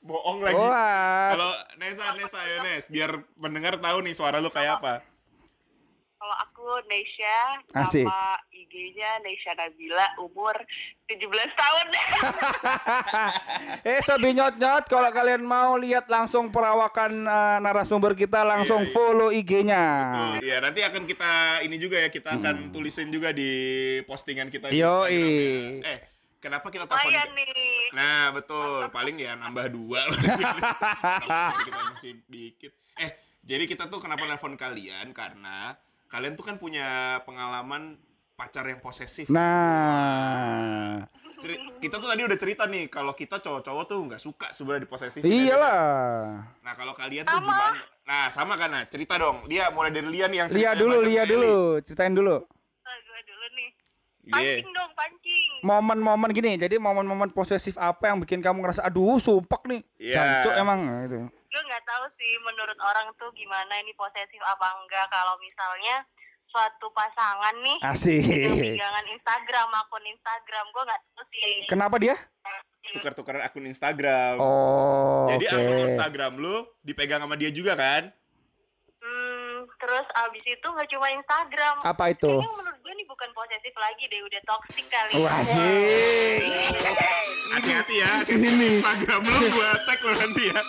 Bohong 0.01 0.39
lagi. 0.43 0.57
Kalau 0.59 1.53
Nesa, 1.79 2.05
Nesa 2.19 2.41
ya 2.43 2.59
Nes, 2.65 2.85
biar 2.91 3.23
pendengar 3.39 3.79
tahu 3.79 4.03
nih 4.03 4.13
suara 4.17 4.43
lu 4.43 4.51
kayak 4.51 4.83
apa. 4.83 5.05
Kalau 6.21 6.37
aku 6.37 6.69
Nesha 6.85 7.65
Asik. 7.73 8.05
sama 8.05 8.37
IG-nya 8.53 9.25
Nesha 9.25 9.57
Nabila 9.57 10.05
umur 10.21 10.53
17 11.09 11.17
tahun. 11.33 11.87
eh, 13.89 14.05
sobi 14.05 14.37
nyot-nyot 14.37 14.85
kalau 14.85 15.09
kalian 15.09 15.41
mau 15.41 15.81
lihat 15.81 16.13
langsung 16.13 16.53
perawakan 16.53 17.25
eh, 17.25 17.59
narasumber 17.65 18.13
kita 18.13 18.45
langsung 18.45 18.85
Iya, 18.85 18.89
iya. 18.89 18.93
follow 18.93 19.29
IG-nya. 19.33 19.85
Iya, 20.45 20.57
nanti 20.61 20.85
akan 20.85 21.09
kita 21.09 21.65
ini 21.65 21.81
juga 21.81 21.97
ya, 21.97 22.13
kita 22.13 22.37
akan 22.37 22.69
tulisin 22.69 23.09
juga 23.09 23.33
di 23.33 23.51
postingan 24.05 24.53
kita 24.53 24.69
di. 24.69 24.77
Instagram 24.77 25.09
ya. 25.09 25.89
Eh, 25.89 25.99
kenapa 26.37 26.69
kita 26.69 26.85
telepon? 26.85 27.01
Lumayan 27.09 27.31
nih. 27.33 27.85
Nah, 27.97 28.29
betul. 28.37 28.93
Paling 28.93 29.17
ya 29.17 29.41
nambah 29.41 29.73
dua. 29.73 30.05
Tapi 31.25 31.63
kita 31.65 31.81
masih 31.97 32.13
dikit. 32.29 32.73
Eh, 33.01 33.11
jadi 33.41 33.65
kita 33.65 33.89
tuh 33.89 34.05
kenapa 34.05 34.29
nelfon 34.29 34.53
kalian? 34.61 35.17
Karena 35.17 35.73
kalian 36.11 36.35
tuh 36.35 36.43
kan 36.43 36.59
punya 36.59 37.23
pengalaman 37.23 37.95
pacar 38.35 38.67
yang 38.67 38.83
posesif. 38.83 39.31
Nah. 39.31 41.07
Ceri- 41.41 41.63
kita 41.81 41.97
tuh 41.97 42.09
tadi 42.11 42.21
udah 42.27 42.37
cerita 42.37 42.69
nih 42.69 42.93
kalau 42.93 43.17
kita 43.17 43.41
cowok-cowok 43.41 43.85
tuh 43.89 43.99
nggak 44.05 44.21
suka 44.21 44.47
sebenarnya 44.53 44.85
diposesif. 44.85 45.23
Iyalah. 45.25 46.45
Nah 46.61 46.75
kalau 46.77 46.93
kalian 46.93 47.25
tuh 47.25 47.41
gimana? 47.41 47.81
Nah 48.05 48.29
sama 48.29 48.61
kan 48.61 48.69
nah 48.69 48.85
cerita 48.85 49.17
dong. 49.17 49.49
Dia 49.49 49.73
mulai 49.73 49.89
dari 49.95 50.11
Lia 50.11 50.29
nih 50.29 50.39
yang 50.45 50.49
Lihat 50.53 50.77
ceritanya 50.77 50.83
dulu, 50.83 50.97
nih, 51.01 51.25
dulu, 51.25 51.57
ceritain 51.81 52.13
dulu. 52.13 52.37
Oh, 52.45 52.97
gue 53.07 53.21
dulu 53.25 53.47
nih. 53.57 53.69
Pancing 54.31 54.71
dong, 54.71 54.91
pancing. 54.95 55.51
Momen-momen 55.67 56.31
gini, 56.31 56.53
jadi 56.57 56.77
momen-momen 56.79 57.31
posesif 57.35 57.75
apa 57.77 58.11
yang 58.11 58.23
bikin 58.23 58.41
kamu 58.41 58.63
ngerasa 58.63 58.87
aduh 58.87 59.19
sumpek 59.19 59.63
nih. 59.67 59.81
Iya. 59.99 60.15
Jancuk 60.15 60.53
emang 60.57 60.79
nah, 60.87 61.01
itu. 61.05 61.21
Gue 61.27 61.63
nggak 61.67 61.83
tahu 61.83 62.05
sih 62.15 62.33
menurut 62.47 62.79
orang 62.79 63.11
tuh 63.19 63.31
gimana 63.35 63.75
ini 63.83 63.91
posesif 63.99 64.41
apa 64.47 64.67
enggak 64.79 65.07
kalau 65.11 65.35
misalnya 65.43 66.07
suatu 66.51 66.87
pasangan 66.91 67.55
nih 67.63 67.79
Asik. 67.87 68.27
pegangan 68.75 69.07
Instagram, 69.07 69.69
akun 69.71 70.05
Instagram, 70.07 70.65
gue 70.75 70.83
nggak 70.83 71.01
tahu 71.15 71.23
sih. 71.31 71.55
Kenapa 71.71 71.97
dia? 72.03 72.19
Tukar-tukaran 72.91 73.43
akun 73.47 73.71
Instagram. 73.71 74.43
Oh, 74.43 75.31
Jadi 75.31 75.47
oke. 75.47 75.55
akun 75.55 75.79
Instagram 75.91 76.33
lu 76.43 76.67
dipegang 76.83 77.23
sama 77.23 77.39
dia 77.39 77.55
juga 77.55 77.79
kan? 77.79 78.11
Hmm, 78.99 79.63
terus 79.79 80.07
abis 80.27 80.45
itu 80.45 80.67
nggak 80.67 80.89
cuma 80.91 81.07
Instagram. 81.15 81.75
Apa 81.87 82.05
itu? 82.11 82.35
Kayaknya 82.35 82.70
menurut 82.81 82.89
gue 82.89 82.93
ini 82.97 83.05
bukan 83.05 83.29
posesif 83.37 83.75
lagi 83.77 84.05
deh, 84.09 84.21
udah 84.25 84.41
toxic 84.49 84.87
kali. 84.89 85.13
Wah, 85.21 85.41
sih. 85.45 86.41
Hati-hati 87.53 87.95
ya. 87.95 88.11
Ini. 88.25 88.49
Instagram 88.81 89.21
lu 89.23 89.47
gua 89.53 89.71
tag 89.85 90.01
lo 90.01 90.13
nanti 90.17 90.43
ya. 90.49 90.61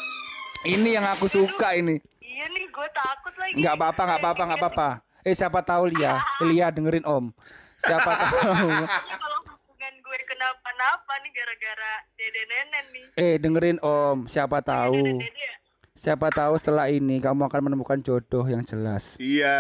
Ini 0.67 0.89
yang 0.91 1.05
aku 1.07 1.25
suka 1.25 1.71
ini. 1.73 2.03
Iya 2.19 2.45
nih, 2.51 2.67
gue 2.67 2.87
takut 2.91 3.33
lagi. 3.39 3.53
Nggak 3.55 3.73
apa-apa, 3.73 4.01
nggak 4.03 4.19
apa-apa, 4.19 4.43
nggak 4.43 4.59
apa-apa. 4.59 4.89
Eh 5.21 5.31
siapa 5.31 5.59
tahu 5.63 5.83
Lia, 5.89 6.19
Lia 6.47 6.67
dengerin 6.67 7.07
Om. 7.07 7.31
Siapa 7.79 8.11
tahu. 8.27 8.69
Kalau 9.07 9.39
hubungan 9.47 9.93
gue 9.95 10.17
kenapa-napa 10.27 11.13
nih 11.23 11.31
gara-gara 11.31 11.93
dede 12.13 12.43
nenek 12.45 12.83
nih. 12.91 13.05
Eh 13.15 13.35
dengerin 13.39 13.79
Om, 13.79 14.27
siapa 14.27 14.59
tahu. 14.59 14.99
Ya? 15.15 15.53
Siapa 15.91 16.27
tahu 16.27 16.57
setelah 16.57 16.89
ini 16.89 17.21
kamu 17.21 17.45
akan 17.45 17.61
menemukan 17.63 17.99
jodoh 18.01 18.43
yang 18.43 18.65
jelas. 18.65 19.15
Iya, 19.15 19.53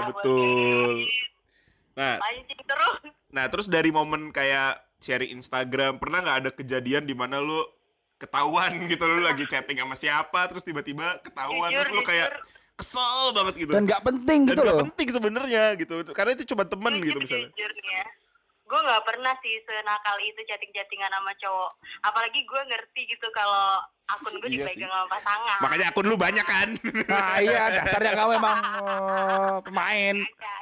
Ah, 0.00 0.08
betul. 0.08 1.04
Nah, 1.92 2.16
Pancing 2.16 2.62
terus. 2.64 2.96
nah 3.32 3.44
terus 3.48 3.66
dari 3.68 3.92
momen 3.92 4.32
kayak 4.32 4.80
sharing 5.02 5.36
Instagram, 5.36 6.00
pernah 6.00 6.24
nggak 6.24 6.38
ada 6.46 6.50
kejadian 6.54 7.04
di 7.04 7.12
mana 7.12 7.42
lu 7.42 7.60
ketahuan 8.16 8.70
gitu 8.92 9.02
lu 9.02 9.20
lagi 9.26 9.44
chatting 9.50 9.82
sama 9.82 9.98
siapa 9.98 10.46
terus 10.46 10.62
tiba-tiba 10.62 11.18
ketahuan 11.26 11.74
Jujur, 11.74 11.82
terus 11.82 11.96
lu 11.98 12.02
kayak 12.06 12.30
kesel 12.78 13.34
banget 13.34 13.54
gitu. 13.66 13.70
Dan 13.74 13.84
nggak 13.84 14.02
penting 14.06 14.40
Dan 14.46 14.54
gitu 14.54 14.60
nggak 14.62 14.76
loh. 14.78 14.82
penting 14.88 15.08
sebenarnya 15.10 15.64
gitu. 15.76 15.94
Karena 16.14 16.30
itu 16.38 16.44
cuma 16.54 16.62
temen 16.64 16.94
gitu 17.02 17.18
misalnya. 17.18 17.50
Ya. 17.58 18.06
Gue 18.62 18.80
gak 18.80 19.04
pernah 19.04 19.36
sih 19.44 19.60
senakal 19.68 20.16
itu 20.24 20.40
chatting-chattingan 20.48 21.12
sama 21.12 21.36
cowok. 21.36 21.76
Apalagi 22.08 22.40
gue 22.40 22.60
ngerti 22.72 23.04
gitu 23.04 23.28
kalau 23.36 23.84
akun 24.08 24.32
gue 24.40 24.48
Iya 24.48 24.64
dipegang 24.64 24.88
sama 24.88 25.06
pasangan. 25.12 25.58
Makanya 25.60 25.86
akun 25.92 26.06
lu 26.08 26.16
banyak 26.16 26.46
kan? 26.48 26.68
Nah 27.04 27.36
iya 27.44 27.68
dasarnya 27.68 28.16
kamu 28.16 28.40
emang 28.40 28.58
oh, 28.80 29.56
pemain. 29.60 30.16
Ada 30.16 30.24
juga. 30.24 30.54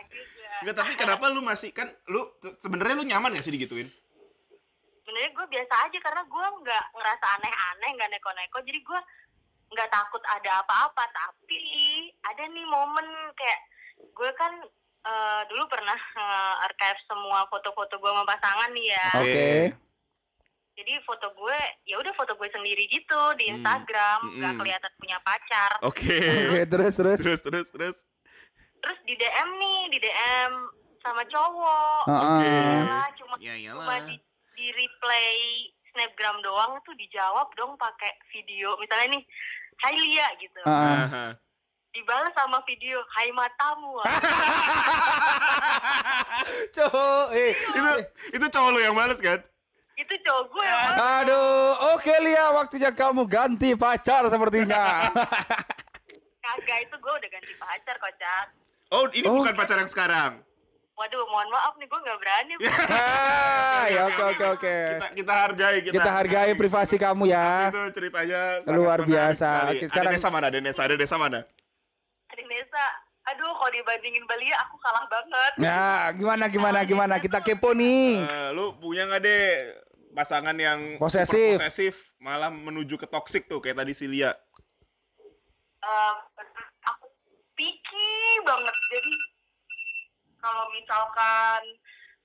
Enggak, 0.60 0.76
tapi 0.76 0.92
kenapa 0.94 1.24
lu 1.28 1.40
masih 1.40 1.70
kan 1.70 1.88
lu 2.06 2.20
se- 2.36 2.56
sebenarnya 2.58 2.94
lu 2.94 3.04
nyaman 3.04 3.32
gak 3.32 3.42
sih 3.42 3.50
digituin? 3.50 3.88
Sebenarnya 5.00 5.30
gue 5.32 5.46
biasa 5.48 5.74
aja 5.84 5.98
karena 5.98 6.22
gue 6.22 6.46
nggak 6.60 6.84
ngerasa 6.92 7.26
aneh-aneh, 7.34 7.90
nggak 7.94 8.10
neko-neko. 8.10 8.58
Jadi 8.60 8.78
gue 8.78 9.00
nggak 9.68 9.90
takut 9.90 10.22
ada 10.24 10.62
apa-apa. 10.62 11.04
Tapi 11.04 11.62
ada 12.22 12.42
nih 12.44 12.66
momen 12.66 13.06
kayak 13.32 13.60
gue 14.06 14.30
kan 14.34 14.52
eh, 15.02 15.42
dulu 15.46 15.66
pernah 15.66 15.96
eh, 15.96 16.54
archive 16.62 17.00
semua 17.04 17.42
foto-foto 17.46 17.96
gue 17.96 18.06
sama 18.06 18.24
pasangan 18.24 18.70
nih 18.70 18.86
ya. 18.86 19.06
Oke. 19.18 19.50
Jadi 20.70 20.92
foto 21.02 21.28
gue 21.34 21.58
ya 21.84 21.98
udah 21.98 22.14
foto 22.14 22.32
gue 22.34 22.48
sendiri 22.48 22.86
gitu 22.86 23.20
di 23.34 23.48
Hmm. 23.48 23.58
Instagram, 23.58 24.18
nggak 24.30 24.48
Mm-mm. 24.48 24.60
kelihatan 24.60 24.92
punya 24.96 25.18
pacar. 25.20 25.70
Oke. 25.82 26.16
Oke 26.46 26.62
terus 26.66 26.94
terus. 26.94 27.18
terus 27.18 27.40
terus 27.42 27.66
terus. 27.68 27.96
Terus 28.80 28.98
di 29.04 29.14
DM 29.14 29.48
nih, 29.56 29.80
di 29.92 29.98
DM 30.00 30.52
sama 31.00 31.22
cowok. 31.24 32.02
Heeh. 32.08 32.40
Yalah, 32.84 33.08
cuma 33.16 33.34
Ya 33.36 33.54
cuma 33.72 33.84
iyalah. 33.84 34.00
di, 34.08 34.16
di 34.56 34.66
replay 34.72 35.30
snapgram 35.92 36.40
doang 36.40 36.80
tuh 36.84 36.94
dijawab 36.96 37.48
dong 37.54 37.76
pakai 37.76 38.12
video. 38.30 38.76
Misalnya 38.78 39.16
nih, 39.16 39.22
Hai 39.80 39.94
Lia 39.96 40.26
gitu. 40.38 40.60
Heeh. 40.64 40.98
Aha. 41.08 41.26
Dibalas 41.90 42.30
sama 42.32 42.62
video, 42.64 43.02
Hai 43.10 43.28
matamu. 43.32 43.98
Cowok, 46.70 47.26
eh. 47.34 47.52
itu 47.52 47.90
itu 48.30 48.46
cowok 48.46 48.70
lu 48.70 48.80
yang 48.80 48.94
males 48.94 49.18
kan? 49.18 49.40
itu 50.00 50.16
cowok 50.24 50.44
gue 50.48 50.64
yang 50.64 50.80
balas. 50.96 51.28
Aduh, 51.28 51.68
oke 51.92 52.14
Lia, 52.24 52.56
waktunya 52.56 52.88
kamu 52.88 53.28
ganti 53.28 53.76
pacar 53.76 54.24
sepertinya. 54.32 55.12
Kagak 56.40 56.78
itu 56.88 56.96
gue 56.96 57.12
udah 57.20 57.28
ganti 57.28 57.52
pacar 57.60 58.00
kocak. 58.00 58.46
Oh, 58.90 59.06
ini 59.08 59.24
Oh. 59.24 59.38
bukan 59.38 59.54
pacar 59.54 59.76
yang 59.76 59.86
sekarang. 59.86 60.42
Waduh, 60.92 61.24
mohon 61.24 61.48
maaf 61.48 61.72
nih 61.74 61.86
gue 61.86 61.96
nggak 61.98 62.18
berani. 62.18 62.52
ah, 62.92 63.88
ya 63.88 64.04
oke 64.04 64.22
oke 64.28 64.44
oke. 64.52 64.76
Kita 64.76 65.06
kita 65.16 65.32
hargai 65.34 65.76
kita. 65.80 65.94
Kita 65.96 66.10
hargai 66.12 66.52
privasi 66.52 66.96
kamu 66.96 67.24
ya. 67.26 67.72
Itu 67.72 67.80
ceritanya 67.90 68.60
Luar 68.68 69.00
biasa. 69.00 69.48
sekali. 69.64 69.72
Oke, 69.72 69.86
sekarang- 69.88 70.12
Ada 70.12 70.16
desa 70.18 70.28
mana? 70.28 70.46
Ada 70.46 70.58
desa, 70.60 70.80
ada 70.84 70.96
desa 70.98 71.16
mana? 71.16 71.40
Dari 72.28 72.44
Nesa, 72.44 72.84
aduh 73.26 73.48
kalau 73.50 73.72
dibandingin 73.72 74.22
Balia 74.22 74.54
aku 74.60 74.76
kalah 74.76 75.02
banget. 75.04 75.52
Ya, 75.56 75.82
gimana 76.12 76.44
gimana 76.46 76.78
gimana 76.84 77.14
kita 77.16 77.40
kepo 77.40 77.72
nih. 77.72 78.20
Eh, 78.20 78.48
lu 78.52 78.76
punya 78.76 79.02
nggak 79.04 79.18
deh 79.20 79.44
pasangan 80.12 80.54
yang 80.54 80.94
Posesif. 80.94 81.56
super 81.56 81.64
posesif 81.64 81.94
malah 82.18 82.50
menuju 82.50 82.94
ke 82.94 83.06
toksik 83.06 83.46
tuh 83.46 83.58
kayak 83.58 83.78
tadi 83.78 83.92
si 83.92 84.04
Lia. 84.04 84.30
Eh, 85.80 86.12
aku 86.82 87.06
picky 87.52 88.09
banget 88.46 88.76
jadi 88.90 89.12
kalau 90.40 90.64
misalkan 90.72 91.60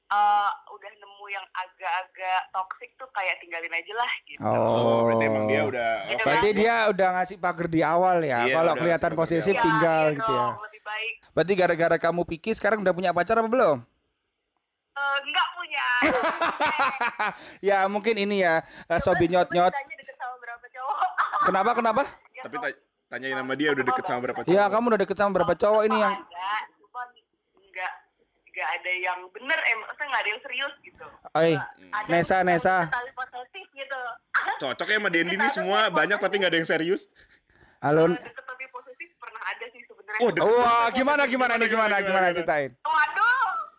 eh, 0.06 0.52
udah 0.72 0.92
nemu 1.02 1.26
yang 1.28 1.46
agak-agak 1.52 2.42
toxic 2.54 2.92
tuh 2.96 3.10
kayak 3.12 3.36
tinggalin 3.42 3.74
aja 3.74 3.94
lah 3.98 4.12
gitu. 4.30 4.46
Oh, 4.46 5.10
berarti 5.10 5.26
emang 5.28 5.46
dia 5.50 5.62
udah 5.66 5.92
Gitu. 6.06 6.24
Berarti 6.24 6.50
dia 6.54 6.76
udah 6.94 7.08
ngasih 7.20 7.38
pagar 7.42 7.68
di 7.68 7.82
awal 7.82 8.18
ya. 8.22 8.46
Iya, 8.46 8.56
Kalau 8.62 8.74
kelihatan 8.78 9.12
posesif 9.18 9.56
Iya, 9.58 9.64
tinggal 9.66 10.04
iya 10.14 10.18
gitu 10.22 10.32
ya. 10.32 10.46
dong, 10.46 10.56
Lebih 10.64 10.82
baik. 10.86 11.14
Berarti 11.36 11.54
gara-gara 11.58 11.98
kamu 12.00 12.22
pikir 12.24 12.54
sekarang 12.56 12.80
udah 12.86 12.94
punya 12.96 13.12
pacar 13.12 13.42
apa 13.42 13.50
belum? 13.50 13.78
Eh, 14.96 15.18
nggak 15.28 15.48
punya. 15.60 15.88
ya 17.74 17.78
mungkin 17.92 18.16
ini 18.16 18.46
ya 18.46 18.64
eh, 18.64 19.00
sobi 19.04 19.28
berapa 19.28 20.66
cowok. 20.72 21.10
Kenapa 21.50 21.72
kenapa? 21.76 22.02
Ya, 22.32 22.48
Tapi 22.48 22.58
tanyain 23.16 23.40
sama 23.40 23.56
dia 23.56 23.72
udah 23.72 23.84
deket 23.88 24.04
sama 24.04 24.20
berapa 24.28 24.42
cowok. 24.44 24.52
Ya 24.60 24.64
kamu 24.68 24.86
udah 24.92 25.00
deket 25.00 25.16
sama 25.16 25.32
berapa 25.32 25.54
cowok 25.56 25.82
ini 25.88 25.98
yang 26.04 26.16
ada, 26.20 26.52
cuman 26.76 27.08
nggak 27.72 27.94
nggak 28.52 28.70
ada 28.76 28.92
yang 28.92 29.20
bener, 29.32 29.60
eh 29.64 29.76
maksudnya 29.80 30.08
nggak 30.12 30.22
ada 30.22 30.30
yang 30.36 30.42
serius 30.44 30.74
gitu. 30.84 31.06
Oi, 31.32 31.52
Ada 31.56 32.08
Nesa, 32.12 32.36
yang 32.44 32.48
Nesa. 32.52 32.76
Gitu. 33.72 34.02
Cocok 34.62 34.88
ya 34.88 34.98
sama 35.00 35.10
Dendi 35.12 35.36
nih 35.40 35.52
semua 35.52 35.88
banyak 35.88 36.20
tapi 36.20 36.36
nggak 36.44 36.52
ada 36.52 36.60
yang 36.60 36.68
serius. 36.68 37.08
halo. 37.80 38.12
Deket 38.12 38.44
tapi 38.44 38.66
posesif 38.68 39.10
pernah 39.16 39.42
ada 39.48 39.66
sih 39.72 39.82
sebenarnya. 39.88 40.20
Oh. 40.44 40.60
Wah, 40.60 40.88
gimana 40.92 41.24
gimana 41.24 41.54
nih 41.56 41.68
gimana 41.72 41.96
gimana 42.04 42.26
ceritain? 42.36 42.72
Waduh. 42.84 43.24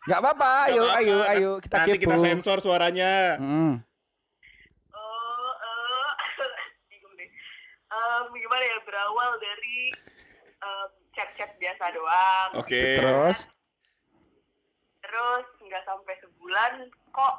Gak 0.06 0.22
apa-apa, 0.22 0.70
ayo 0.70 0.84
ayo 0.96 1.16
ayo 1.26 1.50
kita 1.58 1.82
Nanti 1.82 1.98
kepo. 1.98 2.02
kita 2.06 2.16
sensor 2.22 2.62
suaranya. 2.62 3.36
Hmm. 3.42 3.82
Oh, 4.94 5.50
eh, 5.50 6.06
bingung 6.86 7.14
deh. 7.18 7.26
Gimana 8.56 8.72
ya 8.72 8.80
berawal 8.88 9.30
dari 9.36 9.92
em, 10.56 10.88
chat-chat 11.12 11.60
biasa 11.60 11.92
doang. 11.92 12.48
Oke. 12.56 12.96
Terus 12.96 13.38
Terus 14.98 15.44
nggak 15.60 15.84
sampai 15.84 16.14
sebulan 16.18 16.72
kok 17.12 17.34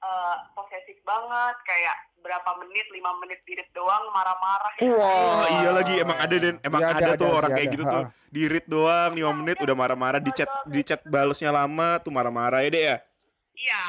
eh, 0.00 0.36
posesif 0.52 0.96
banget 1.04 1.56
kayak 1.62 1.92
berapa 2.18 2.50
menit, 2.58 2.88
lima 2.88 3.12
menit 3.20 3.44
dirit 3.44 3.68
doang 3.70 4.00
marah-marah. 4.10 4.72
ya. 4.80 4.88
Oh 4.88 5.44
iya 5.60 5.70
lagi 5.70 6.00
emang 6.00 6.16
ada 6.16 6.34
dan 6.34 6.56
emang 6.64 6.80
Iya, 6.82 6.90
ada, 6.90 7.04
ada, 7.04 7.20
tuh 7.20 7.28
ada 7.28 7.36
orang 7.36 7.50
sih, 7.52 7.56
kayak 7.60 7.68
ada. 7.68 7.74
gitu 7.76 7.84
tuh. 7.86 8.02
Ha. 8.02 8.12
Di 8.26 8.42
read 8.48 8.66
doang 8.66 9.12
5 9.12 9.36
menit 9.36 9.56
udah 9.60 9.76
marah-marah 9.76 10.20
di 10.20 10.32
chat 10.32 10.48
di 10.64 10.80
chat 10.80 11.04
balesnya 11.04 11.52
lama 11.52 12.00
tuh 12.00 12.08
marah-marah 12.08 12.64
ya 12.64 12.70
deh 12.72 12.80
ya. 12.82 12.96
Iya. 13.52 13.82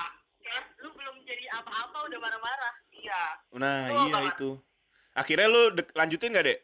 Terus 0.44 0.66
lu 0.84 0.92
belum 0.92 1.16
jadi 1.24 1.48
apa-apa 1.56 1.98
udah 2.06 2.20
marah-marah. 2.20 2.74
Iya. 2.92 3.22
Nah, 3.56 3.80
Oh, 3.88 4.04
iya 4.04 4.14
banget. 4.14 4.36
itu. 4.36 4.52
Akhirnya 5.18 5.50
lu 5.50 5.74
lanjutin 5.98 6.30
gak, 6.30 6.46
Dek? 6.46 6.62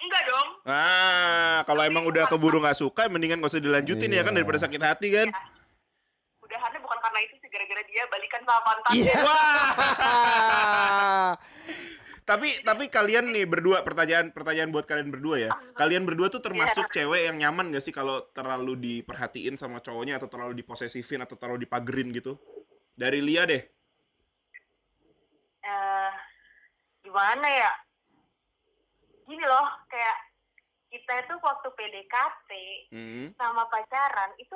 Enggak 0.00 0.22
dong. 0.24 0.48
Ah, 0.64 1.60
kalau 1.66 1.82
emang 1.82 2.06
udah 2.06 2.24
keburu 2.24 2.56
nggak 2.56 2.78
suka 2.78 3.10
mendingan 3.10 3.42
gak 3.42 3.50
usah 3.50 3.60
dilanjutin 3.60 4.08
ya 4.08 4.22
kan 4.22 4.32
Iya. 4.32 4.38
daripada 4.40 4.62
sakit 4.62 4.80
hati 4.80 5.08
kan. 5.10 5.28
Udahannya 6.40 6.80
bukan 6.80 6.98
karena 7.02 7.20
itu 7.20 7.34
sih 7.36 7.48
gara-gara 7.50 7.82
dia 7.84 8.02
balikan 8.06 8.40
sama 8.46 8.60
mantannya. 8.64 8.96
Iya. 8.96 9.16
Wah. 9.20 11.34
Tapi 12.20 12.62
tapi 12.62 12.86
kalian 12.86 13.34
nih 13.34 13.42
berdua 13.42 13.82
pertanyaan 13.82 14.30
pertanyaan 14.30 14.70
buat 14.70 14.86
kalian 14.86 15.10
berdua 15.10 15.36
ya. 15.36 15.50
Kalian 15.74 16.06
berdua 16.06 16.30
tuh 16.30 16.38
termasuk 16.38 16.86
cewek 16.88 17.26
yang 17.26 17.36
nyaman 17.36 17.74
gak 17.74 17.82
sih 17.82 17.90
kalau 17.90 18.22
terlalu 18.30 18.78
diperhatiin 18.78 19.58
sama 19.58 19.82
cowoknya 19.82 20.16
atau 20.16 20.30
terlalu 20.30 20.54
diposesifin 20.56 21.26
atau 21.26 21.34
terlalu 21.34 21.66
dipagerin 21.66 22.14
gitu? 22.14 22.38
Dari 22.94 23.18
Lia 23.18 23.44
deh. 23.44 23.62
eh 25.60 26.12
gimana 27.10 27.42
ya 27.44 27.72
gini 29.26 29.42
loh 29.42 29.66
kayak 29.86 30.16
kita 30.86 31.12
itu 31.20 31.34
waktu 31.40 31.68
PDKT 31.70 32.50
Hmm. 32.90 33.26
sama 33.34 33.66
pacaran 33.66 34.30
itu 34.36 34.54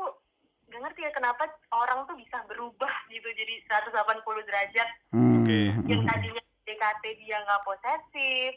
gak 0.64 0.80
ngerti 0.80 1.02
ya 1.02 1.10
kenapa 1.10 1.46
orang 1.72 2.06
tuh 2.06 2.14
bisa 2.14 2.38
berubah 2.44 2.90
gitu 3.08 3.26
jadi 3.28 3.54
180 3.64 4.22
derajat 4.44 4.88
Hmm. 5.10 5.42
Oke. 5.42 5.60
yang 5.84 6.02
tadinya 6.04 6.42
PDKT 6.60 7.04
dia 7.16 7.36
nggak 7.38 7.62
posesif 7.64 8.52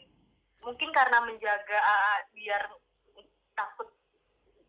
mungkin 0.60 0.90
karena 0.90 1.18
menjaga 1.20 1.78
ah, 1.78 2.22
biar 2.30 2.62
takut 3.52 3.90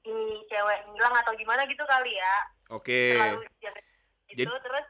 ini 0.02 0.42
cewek 0.44 0.90
hilang 0.90 1.16
atau 1.16 1.34
gimana 1.36 1.66
gitu 1.66 1.86
kali 1.86 2.14
ya 2.14 2.36
Oke. 2.72 3.14
terlalu 3.14 3.46
jaga 3.60 3.82
gitu 4.28 4.42
Jadi- 4.42 4.58
terus 4.60 4.86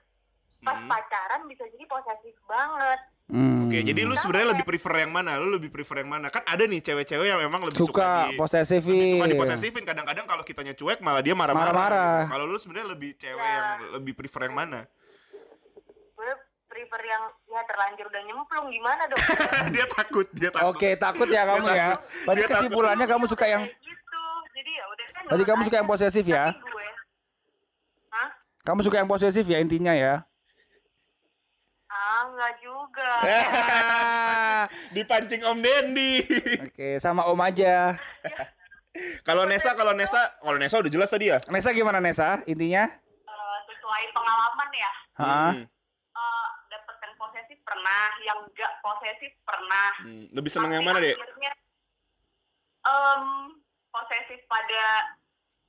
pas 0.60 0.76
Hmm. 0.76 0.86
pacaran 0.86 1.41
bisa 1.45 1.63
jadi 1.67 1.86
posesif 1.86 2.36
banget 2.43 3.00
Hmm. 3.30 3.69
Oke, 3.69 3.86
jadi 3.86 4.02
lu 4.02 4.17
sebenarnya 4.17 4.41
ya. 4.43 4.52
lebih 4.52 4.65
prefer 4.65 4.93
yang 5.00 5.13
mana? 5.13 5.38
Lu 5.38 5.54
lebih 5.54 5.69
prefer 5.69 6.02
yang 6.02 6.10
mana? 6.10 6.28
Kan 6.28 6.41
ada 6.43 6.65
nih 6.65 6.82
cewek-cewek 6.82 7.30
yang 7.30 7.38
memang 7.38 7.62
lebih 7.62 7.78
suka, 7.78 7.93
suka 7.93 8.10
di, 8.26 8.34
posesifin. 8.36 8.89
lebih 8.89 9.13
suka 9.13 9.28
diposesifin. 9.30 9.84
Kadang-kadang 9.84 10.26
kalau 10.26 10.41
kitanya 10.41 10.74
cuek 10.74 10.98
malah 11.00 11.22
dia 11.22 11.32
marah-marah. 11.32 11.69
Marah-marah. 11.69 12.19
Kalau 12.26 12.43
lu 12.43 12.58
sebenarnya 12.58 12.89
lebih 12.89 13.13
cewek 13.13 13.38
Ya. 13.38 13.54
yang 13.54 13.67
lebih 13.93 14.13
prefer 14.15 14.41
yang 14.43 14.58
mana? 14.58 14.89
gue 16.12 16.32
prefer 16.67 17.02
yang 17.04 17.24
ya 17.45 17.62
terlanjur 17.63 18.06
udah 18.08 18.22
nyemplung 18.24 18.67
gimana 18.67 19.04
dong 19.06 19.22
dia 19.78 19.86
takut, 19.88 20.26
dia 20.32 20.50
takut. 20.50 20.74
Oke, 20.74 20.89
takut 20.95 21.28
ya 21.30 21.41
kamu 21.45 21.65
ya. 21.69 21.89
Berarti 22.24 22.41
takut. 22.41 22.54
kesimpulannya 22.58 23.06
kamu 23.06 23.26
suka 23.26 23.45
yang 23.45 23.63
gitu 23.69 24.22
jadi 24.52 24.72
ya 24.74 24.86
udah 24.88 25.06
kan 25.08 25.22
Berarti 25.28 25.45
kamu 25.45 25.62
suka 25.63 25.78
yang 25.78 25.88
posesif 25.88 26.26
ya? 26.26 26.45
Tapi 26.50 26.65
gue 26.65 26.88
Hah? 28.10 28.30
kamu 28.65 28.80
suka 28.82 28.98
yang 28.98 29.06
posesif 29.08 29.45
ya 29.45 29.58
intinya 29.60 29.93
ya. 29.93 30.26
Ah 32.30 32.38
nggak 32.38 32.54
juga 32.62 33.12
Dipancing 34.96 35.42
Om 35.42 35.58
Dendi. 35.58 36.22
Oke, 36.62 36.98
sama 36.98 37.26
Om 37.26 37.42
aja. 37.42 37.98
kalau 39.28 39.44
Nesa, 39.44 39.74
kalau 39.74 39.92
Nesa, 39.92 40.38
kalau 40.38 40.58
Nesa 40.58 40.78
udah 40.78 40.92
jelas 40.92 41.10
tadi 41.10 41.26
ya. 41.28 41.42
Nesa 41.48 41.70
gimana 41.72 41.98
Nesa? 41.98 42.42
Intinya? 42.46 42.86
Eh, 42.86 43.58
sesuai 43.65 44.04
pengalaman 44.12 44.70
ya 44.72 44.92
Hah? 45.15 45.52
Hmm. 45.52 45.65
eh 46.12 46.48
dapet 46.70 46.96
yang 47.00 47.13
posesif 47.15 47.58
pernah 47.60 48.04
yang 48.22 48.38
enggak 48.44 48.72
posesif 48.80 49.34
pernah 49.42 49.89
Hmm, 50.00 50.26
Lebih 50.30 50.50
seneng 50.50 50.72
yang 50.72 50.84
mana, 50.84 51.00
Dek? 51.00 51.15
akhirnya, 51.15 51.52
em, 52.84 53.26
posesif 53.89 54.46
pada 54.46 54.86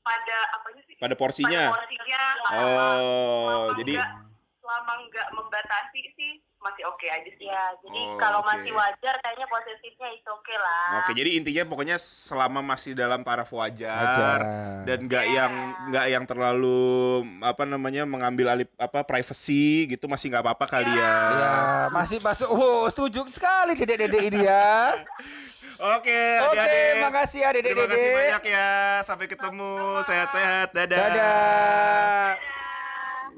pada 0.00 0.36
apanya 0.54 0.82
sih 0.82 0.96
Pada 0.96 1.14
porsinya. 1.14 1.62
pada 1.66 1.76
porsinya 1.78 2.22
Oh, 2.42 2.52
Selama 2.52 3.72
jadi 3.78 3.94
enggak- 3.96 4.16
selama 4.60 4.92
nggak 5.04 5.28
membatasi 5.32 6.02
sih 6.14 6.32
masih 6.60 6.84
oke 6.84 7.02
aja 7.04 7.30
sih 7.32 7.46
ya 7.46 7.64
jadi 7.78 7.98
Oh, 7.98 8.16
kalau 8.16 8.40
oke. 8.40 8.48
masih 8.48 8.68
wajar 8.70 9.14
kayaknya 9.18 9.46
posesifnya 9.46 10.08
itu 10.10 10.28
oke 10.28 10.54
lah 10.54 11.00
Oke, 11.00 11.10
jadi 11.12 11.30
intinya 11.32 11.64
pokoknya 11.64 11.96
selama 11.96 12.60
masih 12.60 12.92
dalam 12.92 13.20
taraf 13.20 13.48
wajar, 13.50 13.88
Wajar. 13.88 14.40
dan 14.84 14.98
nggak 15.02 15.24
Iya. 15.24 15.36
yang 15.38 15.52
nggak 15.88 16.06
yang 16.10 16.24
terlalu 16.24 16.82
apa 17.40 17.64
namanya 17.64 18.04
mengambil 18.04 18.46
alih 18.50 18.68
apa 18.76 19.00
privacy 19.02 19.88
gitu 19.88 20.04
masih 20.04 20.28
nggak 20.28 20.42
apa-apa 20.42 20.66
kali 20.68 20.92
ya. 20.92 21.12
Ya, 21.32 21.52
masih 21.90 22.18
masuk. 22.18 22.48
Wow, 22.50 22.88
setuju 22.88 23.24
sekali 23.30 23.72
Dedek-dedek 23.74 24.22
ini 24.26 24.40
ya. 24.42 24.92
Oke, 25.80 26.12
Oke, 26.44 26.60
adik-adik. 26.60 27.00
makasih 27.00 27.40
ya 27.40 27.50
Terima 27.50 27.64
kasih 27.64 27.72
Dedek-dedek. 27.88 28.16
banyak 28.20 28.42
ya. 28.52 28.68
Sampai 29.00 29.26
ketemu. 29.26 29.72
Sehat-sehat. 30.02 30.68
Dadah. 30.70 30.98
Dadah. 31.08 32.28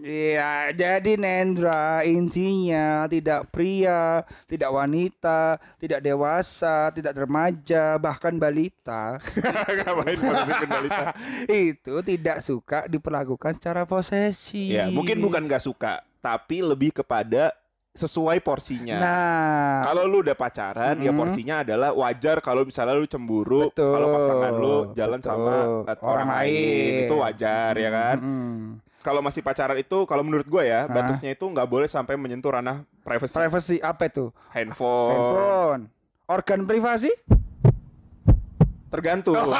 Iya, 0.03 0.75
jadi 0.75 1.15
Nendra 1.15 2.03
intinya 2.03 3.07
tidak 3.07 3.47
pria, 3.49 4.27
tidak 4.45 4.67
wanita, 4.69 5.63
tidak 5.79 6.03
dewasa, 6.03 6.91
tidak 6.91 7.15
remaja, 7.17 7.97
bahkan 7.97 8.35
balita 8.35 9.23
Ngapain 9.79 10.19
balita? 10.67 11.15
itu 11.71 11.95
tidak 12.03 12.43
suka 12.43 12.91
diperlakukan 12.91 13.55
secara 13.55 13.87
posesif. 13.87 14.75
Ya, 14.75 14.91
mungkin 14.91 15.23
bukan 15.23 15.47
nggak 15.47 15.63
suka, 15.63 16.03
tapi 16.19 16.67
lebih 16.67 16.91
kepada 16.93 17.55
sesuai 17.93 18.41
porsinya. 18.41 18.99
Nah, 18.99 19.75
Kalau 19.85 20.09
lu 20.09 20.25
udah 20.25 20.33
pacaran, 20.33 20.97
ya 20.99 21.13
Mhm. 21.13 21.19
porsinya 21.21 21.61
adalah 21.61 21.93
wajar 21.93 22.41
kalau 22.41 22.65
misalnya 22.65 22.97
lu 22.97 23.05
cemburu 23.05 23.69
kalau 23.71 24.09
pasangan 24.11 24.53
lu 24.53 24.75
jalan 24.95 25.21
betul. 25.21 25.29
sama 25.29 25.55
orang, 25.85 25.99
Orang 26.03 26.29
lain. 26.33 26.51
lain. 26.51 26.93
Itu 27.05 27.15
wajar 27.21 27.73
ya 27.77 27.91
kan? 27.93 28.17
Mm-mm. 28.19 28.61
Kalau 29.03 29.19
masih 29.19 29.43
pacaran 29.43 29.75
itu 29.75 30.07
kalau 30.07 30.23
menurut 30.23 30.47
gue 30.47 30.63
ya, 30.63 30.87
Hah? 30.87 30.95
batasnya 30.95 31.35
itu 31.35 31.43
nggak 31.43 31.67
boleh 31.67 31.91
sampai 31.91 32.15
menyentuh 32.15 32.55
ranah 32.55 32.87
privacy. 33.03 33.35
privacy 33.35 33.77
apa 33.83 34.07
itu? 34.07 34.31
handphone. 34.55 35.11
Handphone. 35.11 35.83
Organ 36.31 36.61
privasi? 36.65 37.11
Tergantung. 38.93 39.37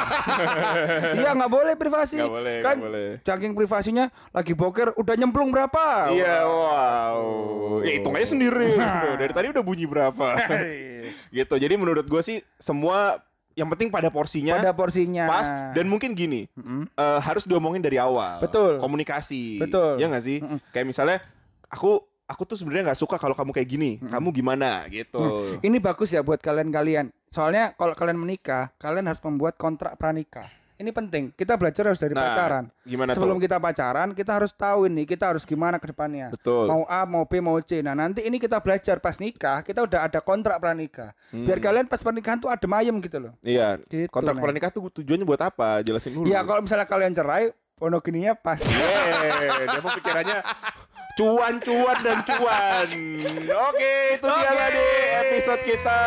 Iya 1.19 1.33
nggak 1.33 1.51
boleh 1.51 1.73
privasi. 1.73 2.21
Nggak 2.21 2.33
boleh, 2.33 2.57
kan 2.61 2.75
nggak 2.77 2.85
boleh. 2.87 3.09
Saking 3.25 3.51
privasinya 3.57 4.05
lagi 4.29 4.53
boker 4.53 4.93
udah 4.93 5.15
nyemplung 5.17 5.49
berapa? 5.49 6.13
Iya, 6.13 6.45
wow. 6.45 7.17
Ya 7.81 7.97
hitung 7.97 8.13
aja 8.13 8.31
sendiri. 8.31 8.77
Nah. 8.77 9.01
gitu. 9.01 9.09
Dari 9.17 9.33
tadi 9.33 9.47
udah 9.49 9.63
bunyi 9.65 9.85
berapa. 9.89 10.27
gitu. 11.37 11.55
Jadi 11.57 11.73
menurut 11.75 12.05
gue 12.05 12.21
sih 12.21 12.37
semua 12.61 13.17
yang 13.53 13.69
penting 13.69 13.89
pada 13.89 14.09
porsinya 14.09 14.57
Pada 14.57 14.73
porsinya. 14.73 15.25
pas 15.29 15.47
dan 15.73 15.85
mungkin 15.85 16.13
gini 16.13 16.49
Mm-mm. 16.53 16.89
eh, 16.89 17.19
harus 17.21 17.45
diomongin 17.45 17.81
dari 17.81 18.01
awal. 18.01 18.41
Betul. 18.41 18.81
Komunikasi. 18.81 19.61
Betul. 19.61 20.01
Ya 20.01 20.09
nggak 20.09 20.23
sih? 20.23 20.41
Mm-mm. 20.41 20.57
Kayak 20.73 20.87
misalnya 20.89 21.17
aku 21.69 22.01
aku 22.23 22.49
tuh 22.49 22.57
sebenarnya 22.57 22.89
nggak 22.89 23.01
suka 23.01 23.21
kalau 23.21 23.37
kamu 23.37 23.53
kayak 23.53 23.69
gini. 23.69 23.91
Kamu 24.01 24.33
gimana? 24.33 24.85
Gitu. 24.89 25.19
Hmm. 25.21 25.61
Ini 25.61 25.77
bagus 25.77 26.09
ya 26.09 26.25
buat 26.25 26.41
kalian-kalian. 26.41 27.13
Soalnya 27.29 27.73
kalau 27.77 27.93
kalian 27.93 28.17
menikah, 28.17 28.73
kalian 28.77 29.05
harus 29.05 29.21
membuat 29.21 29.57
kontrak 29.57 29.97
pranikah. 29.97 30.49
Ini 30.83 30.91
penting. 30.91 31.31
Kita 31.31 31.55
belajar 31.55 31.87
harus 31.87 31.97
dari 31.97 32.11
Nah, 32.11 32.21
pacaran. 32.27 32.65
gimana 32.83 33.15
Sebelum 33.15 33.39
tuh? 33.39 33.43
kita 33.47 33.57
pacaran, 33.57 34.11
kita 34.11 34.31
harus 34.35 34.51
tahu 34.51 34.85
ini 34.85 35.07
kita 35.07 35.31
harus 35.31 35.47
gimana 35.47 35.79
ke 35.79 35.87
depannya. 35.89 36.27
Betul. 36.29 36.67
Mau 36.67 36.83
A, 36.85 37.07
mau 37.07 37.23
B, 37.23 37.39
mau 37.39 37.55
C. 37.57 37.79
Nah, 37.79 37.95
nanti 37.95 38.21
ini 38.21 38.37
kita 38.37 38.59
belajar 38.59 38.99
pas 38.99 39.15
nikah, 39.17 39.63
kita 39.63 39.79
udah 39.81 40.05
ada 40.05 40.19
kontrak 40.19 40.59
pranikah. 40.59 41.15
Biar 41.31 41.57
kalian 41.57 41.87
pas 41.87 41.97
pernikahan 41.97 42.37
tuh 42.37 42.51
adem 42.51 42.69
ayem 42.75 42.99
gitu 42.99 43.17
loh. 43.17 43.33
Iya. 43.39 43.79
Gitu, 43.87 44.11
Kontrak 44.11 44.35
Nek. 44.35 44.43
pernikah 44.43 44.69
tuh 44.69 44.91
tujuannya 44.91 45.23
buat 45.23 45.39
apa? 45.39 45.79
Jelasin 45.81 46.11
dulu. 46.11 46.27
Ya 46.27 46.43
kalau 46.43 46.59
misalnya 46.59 46.83
kalian 46.83 47.15
cerai, 47.15 47.55
monogininya 47.79 48.35
pas. 48.35 48.59
Yeay, 48.59 49.65
dia 49.65 49.79
mau 49.79 49.91
pikirannya 49.91 50.37
cuan 51.13 51.61
cuan 51.61 51.97
dan 52.01 52.19
cuan. 52.25 52.87
Oke 53.69 53.93
itu 54.17 54.25
dia 54.25 54.49
okay. 54.49 54.57
tadi 54.57 54.87
episode 55.21 55.61
kita. 55.61 56.01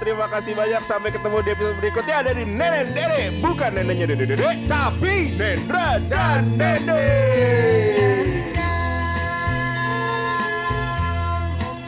Terima 0.00 0.26
kasih 0.32 0.52
banyak. 0.56 0.82
Sampai 0.88 1.12
ketemu 1.12 1.36
di 1.44 1.50
episode 1.52 1.76
berikutnya. 1.76 2.14
Ada 2.24 2.32
di 2.32 2.44
nenek 2.48 2.96
dede 2.96 3.22
bukan 3.44 3.70
neneknya 3.76 4.06
dede 4.16 4.24
dede 4.32 4.48
tapi 4.64 5.36
nendra 5.36 6.00
dan 6.08 6.56
dede. 6.56 7.04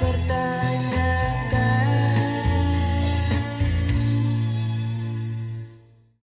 Pertama 0.02 0.61